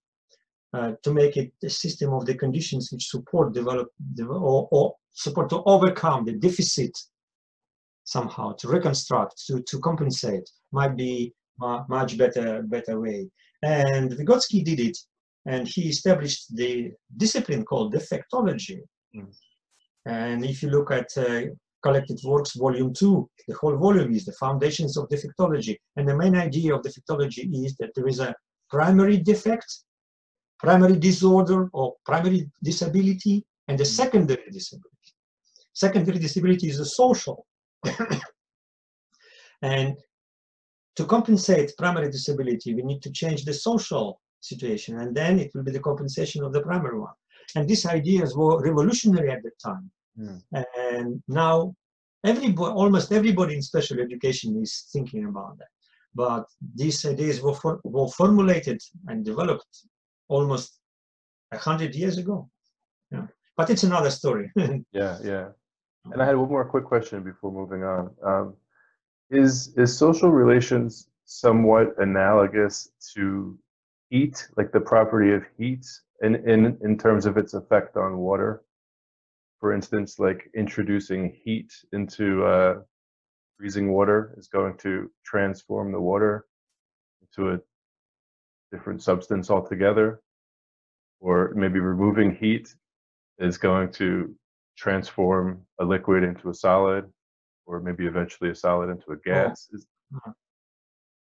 uh, 0.75 0.93
to 1.03 1.13
make 1.15 1.37
it 1.37 1.53
a 1.65 1.71
system 1.71 2.13
of 2.13 2.27
the 2.27 2.35
conditions 2.35 2.91
which 2.93 3.09
support 3.09 3.55
develop, 3.55 3.89
or, 4.21 4.69
or 4.71 4.95
support 5.13 5.49
to 5.51 5.63
overcome 5.65 6.25
the 6.25 6.33
deficit 6.33 6.93
somehow 8.05 8.53
to 8.53 8.69
reconstruct 8.69 9.35
to 9.47 9.63
to 9.63 9.79
compensate 9.81 10.49
might 10.73 10.97
be 10.97 11.33
much 11.89 12.19
better 12.19 12.63
better 12.63 13.01
way. 13.01 13.29
And 13.63 14.11
vygotsky 14.11 14.65
did 14.65 14.81
it 14.81 14.99
and 15.47 15.67
he 15.67 15.83
established 15.89 16.55
the 16.57 16.93
discipline 17.17 17.65
called 17.65 17.95
defectology. 17.95 18.81
Mm. 19.15 19.31
and 20.07 20.45
if 20.45 20.63
you 20.63 20.71
look 20.71 20.91
at 20.91 21.09
uh, 21.19 21.43
collected 21.83 22.19
works 22.25 22.53
volume 22.57 22.95
2 22.95 23.29
the 23.49 23.55
whole 23.61 23.77
volume 23.77 24.11
is 24.15 24.25
the 24.25 24.33
foundations 24.45 24.97
of 24.97 25.09
defectology. 25.09 25.77
And 25.97 26.09
the 26.09 26.17
main 26.17 26.35
idea 26.35 26.75
of 26.75 26.83
defectology 26.83 27.45
is 27.67 27.77
that 27.77 27.91
there 27.95 28.09
is 28.09 28.21
a 28.21 28.35
primary 28.71 29.19
defect 29.19 29.71
primary 30.63 30.97
disorder 30.97 31.69
or 31.73 31.95
primary 32.07 32.49
disability 32.63 33.45
and 33.69 33.81
a 33.81 33.85
secondary 33.85 34.49
disability. 34.51 35.11
Secondary 35.73 36.19
disability 36.19 36.69
is 36.69 36.79
a 36.79 36.85
social 36.85 37.45
and 39.63 39.97
to 40.97 41.05
compensate 41.05 41.73
primary 41.79 42.11
disability, 42.11 42.75
we 42.75 42.83
need 42.83 43.03
to 43.03 43.11
change 43.11 43.45
the 43.45 43.55
social 43.55 44.21
situation, 44.41 44.99
and 44.99 45.15
then 45.17 45.39
it 45.39 45.51
will 45.55 45.63
be 45.63 45.73
the 45.73 45.81
compensation 45.81 46.45
of 46.45 46.53
the 46.53 46.61
primary 46.61 46.99
one. 46.99 47.15
And 47.55 47.69
these 47.69 47.87
ideas 47.87 48.37
were 48.37 48.63
revolutionary 48.63 49.31
at 49.31 49.43
the 49.43 49.51
time. 49.63 49.91
Hmm. 50.17 50.37
And 50.77 51.23
now, 51.29 51.75
everybody, 52.25 52.73
almost 52.73 53.13
everybody 53.13 53.55
in 53.55 53.63
special 53.63 54.01
education 54.01 54.61
is 54.61 54.89
thinking 54.93 55.25
about 55.25 55.59
that. 55.59 55.69
But 56.15 56.45
these 56.75 57.05
ideas 57.07 57.41
were, 57.41 57.55
for, 57.55 57.81
were 57.85 58.09
formulated 58.09 58.83
and 59.09 59.25
developed 59.25 59.87
almost 60.29 60.79
a 61.53 61.59
hundred 61.59 61.95
years 61.95 62.19
ago. 62.19 62.51
Yeah. 63.11 63.27
But 63.57 63.71
it's 63.71 63.85
another 63.85 64.11
story. 64.11 64.51
Yeah, 64.93 65.19
yeah. 65.25 65.49
And 66.11 66.21
I 66.21 66.27
had 66.27 66.37
one 66.37 66.49
more 66.49 66.65
quick 66.65 66.85
question 66.85 67.23
before 67.23 67.53
moving 67.53 67.85
on. 67.85 68.11
Um, 68.25 68.57
is 69.31 69.73
is 69.77 69.97
social 69.97 70.31
relations 70.31 71.09
somewhat 71.25 71.95
analogous 71.99 72.91
to 73.15 73.59
heat, 74.11 74.49
like 74.57 74.73
the 74.73 74.81
property 74.81 75.33
of 75.33 75.45
heat, 75.57 75.87
in 76.23 76.35
in 76.49 76.79
in 76.83 76.99
terms 76.99 77.25
of 77.27 77.37
its 77.37 77.55
effect 77.55 77.97
on 77.97 78.19
water? 78.19 78.63
For 79.61 79.73
instance, 79.73 80.19
like 80.19 80.51
introducing 80.57 81.37
heat 81.45 81.73
into 81.93 82.45
uh, 82.45 82.81
freezing 83.57 83.93
water 83.93 84.35
is 84.37 84.49
going 84.49 84.77
to 84.79 85.09
transform 85.25 85.93
the 85.93 86.01
water 86.01 86.47
into 87.23 87.53
a 87.53 87.61
different 88.73 89.03
substance 89.03 89.51
altogether, 89.51 90.21
or 91.21 91.53
maybe 91.55 91.79
removing 91.79 92.35
heat 92.35 92.75
is 93.39 93.57
going 93.57 93.93
to 93.93 94.35
transform 94.77 95.63
a 95.81 95.85
liquid 95.85 96.23
into 96.23 96.51
a 96.51 96.55
solid, 96.55 97.11
or 97.67 97.81
maybe 97.81 98.07
eventually 98.07 98.51
a 98.51 98.55
solid 98.55 98.91
into 98.91 99.13
a 99.13 99.17
gas. 99.17 99.69
Is, 99.73 99.87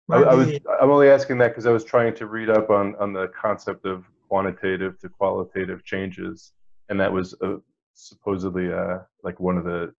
I, 0.09 0.17
I 0.17 0.33
was 0.33 0.49
i'm 0.81 0.91
only 0.91 1.09
asking 1.09 1.37
that 1.39 1.49
because 1.49 1.65
I 1.65 1.71
was 1.71 1.83
trying 1.83 2.13
to 2.15 2.27
read 2.27 2.49
up 2.49 2.69
on 2.69 2.95
on 2.95 3.13
the 3.13 3.27
concept 3.39 3.85
of 3.85 4.05
quantitative 4.27 4.99
to 4.99 5.09
qualitative 5.09 5.83
changes, 5.83 6.53
and 6.89 6.99
that 6.99 7.11
was 7.11 7.35
uh, 7.41 7.57
supposedly 7.93 8.71
uh, 8.71 8.99
like 9.23 9.39
one 9.39 9.57
of 9.57 9.63
the 9.63 9.93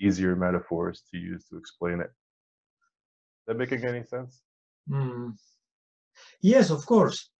easier 0.00 0.34
metaphors 0.36 1.02
to 1.10 1.18
use 1.18 1.44
to 1.48 1.56
explain 1.56 2.00
it. 2.00 2.10
Is 2.10 3.46
that 3.48 3.56
making 3.56 3.84
any 3.84 4.02
sense? 4.04 4.42
Mm. 4.90 5.36
Yes, 6.40 6.70
of 6.70 6.84
course. 6.86 7.30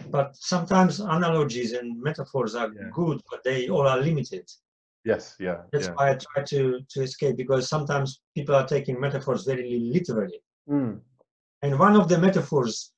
Mm. 0.00 0.10
But 0.10 0.36
sometimes 0.36 1.00
analogies 1.00 1.72
and 1.72 2.00
metaphors 2.00 2.54
are 2.54 2.70
Yeah. 2.72 2.90
good, 2.92 3.20
but 3.30 3.42
they 3.44 3.68
all 3.68 3.86
are 3.86 4.00
limited. 4.00 4.50
Yes. 5.04 5.36
Yeah. 5.38 5.62
That's 5.72 5.86
yeah. 5.88 5.94
why 5.94 6.10
I 6.12 6.14
try 6.14 6.44
to, 6.44 6.80
to 6.90 7.02
escape 7.02 7.36
because 7.36 7.68
sometimes 7.68 8.20
people 8.34 8.54
are 8.54 8.66
taking 8.66 9.00
metaphors 9.00 9.44
very 9.44 9.78
literally. 9.92 10.40
Mm. 10.68 11.00
And 11.62 11.78
one 11.78 11.96
of 11.96 12.08
the 12.08 12.18
metaphors 12.18 12.92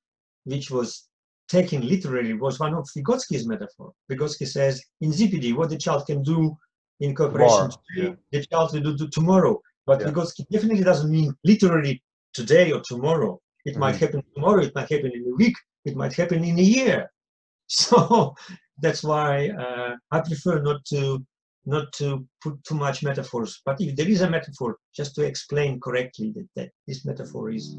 which 0.44 0.70
was 0.70 1.08
taken 1.48 1.86
literally 1.86 2.34
was 2.34 2.58
one 2.60 2.74
of 2.74 2.86
Vygotsky's 2.96 3.46
metaphor. 3.46 3.92
Vygotsky 4.10 4.46
says, 4.46 4.82
in 5.00 5.10
ZPD, 5.10 5.54
what 5.54 5.70
the 5.70 5.78
child 5.78 6.06
can 6.06 6.22
do 6.22 6.56
in 7.00 7.14
cooperation 7.14 7.70
today, 7.96 8.16
the 8.32 8.46
child 8.46 8.72
will 8.72 8.94
do, 8.94 9.08
tomorrow. 9.08 9.60
But 9.86 10.00
Yeah. 10.00 10.08
Vygotsky 10.08 10.46
definitely 10.50 10.84
doesn't 10.84 11.10
mean 11.10 11.34
literally 11.44 12.02
today 12.32 12.72
or 12.72 12.80
tomorrow. 12.80 13.40
It 13.64 13.76
might 13.76 13.96
Mhm. 13.96 14.00
happen 14.00 14.22
tomorrow, 14.34 14.62
it 14.62 14.74
might 14.74 14.90
happen 14.90 15.10
in 15.14 15.24
a 15.32 15.34
week, 15.36 15.56
it 15.84 15.96
might 15.96 16.14
happen 16.14 16.44
in 16.44 16.58
a 16.58 16.62
year. 16.62 17.10
So 17.66 18.34
that's 18.78 19.02
why 19.02 19.48
uh, 19.48 19.96
I 20.10 20.20
prefer 20.20 20.60
not 20.60 20.84
to 20.90 21.24
not 21.66 21.90
to 21.94 22.26
put 22.42 22.62
too 22.64 22.74
much 22.74 23.02
metaphors. 23.02 23.62
But 23.64 23.80
if 23.80 23.96
there 23.96 24.08
is 24.08 24.20
a 24.20 24.28
metaphor, 24.28 24.76
just 24.94 25.14
to 25.14 25.22
explain 25.24 25.80
correctly 25.80 26.30
that, 26.36 26.46
that 26.56 26.70
this 26.86 27.06
metaphor 27.06 27.50
is 27.50 27.76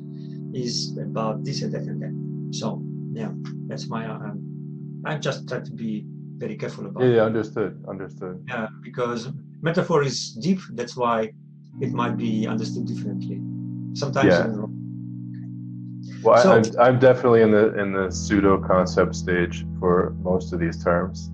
is 0.53 0.97
about 0.97 1.43
this 1.43 1.61
and 1.61 1.71
that 1.73 1.83
and 1.83 2.01
that. 2.01 2.57
So 2.57 2.81
yeah, 3.13 3.31
that's 3.67 3.87
my. 3.87 4.07
Um, 4.07 5.03
I 5.05 5.17
just 5.17 5.47
try 5.47 5.59
to 5.59 5.71
be 5.71 6.03
very 6.37 6.57
careful 6.57 6.87
about. 6.87 7.03
Yeah. 7.03 7.15
Yeah. 7.15 7.23
Understood. 7.23 7.83
Understood. 7.87 8.43
Yeah, 8.47 8.67
because 8.81 9.29
metaphor 9.61 10.03
is 10.03 10.33
deep. 10.33 10.59
That's 10.73 10.95
why 10.97 11.31
it 11.81 11.91
might 11.93 12.17
be 12.17 12.47
understood 12.47 12.87
differently. 12.87 13.39
Sometimes 13.93 14.33
Yeah. 14.33 14.65
Well, 16.25 16.41
So- 16.41 16.51
I, 16.51 16.55
I'm 16.55 16.63
I'm 16.95 16.99
definitely 16.99 17.41
in 17.41 17.51
the 17.51 17.79
in 17.79 17.93
the 17.93 18.09
pseudo 18.11 18.57
concept 18.57 19.15
stage 19.15 19.65
for 19.79 20.15
most 20.21 20.51
of 20.53 20.59
these 20.59 20.83
terms. 20.83 21.31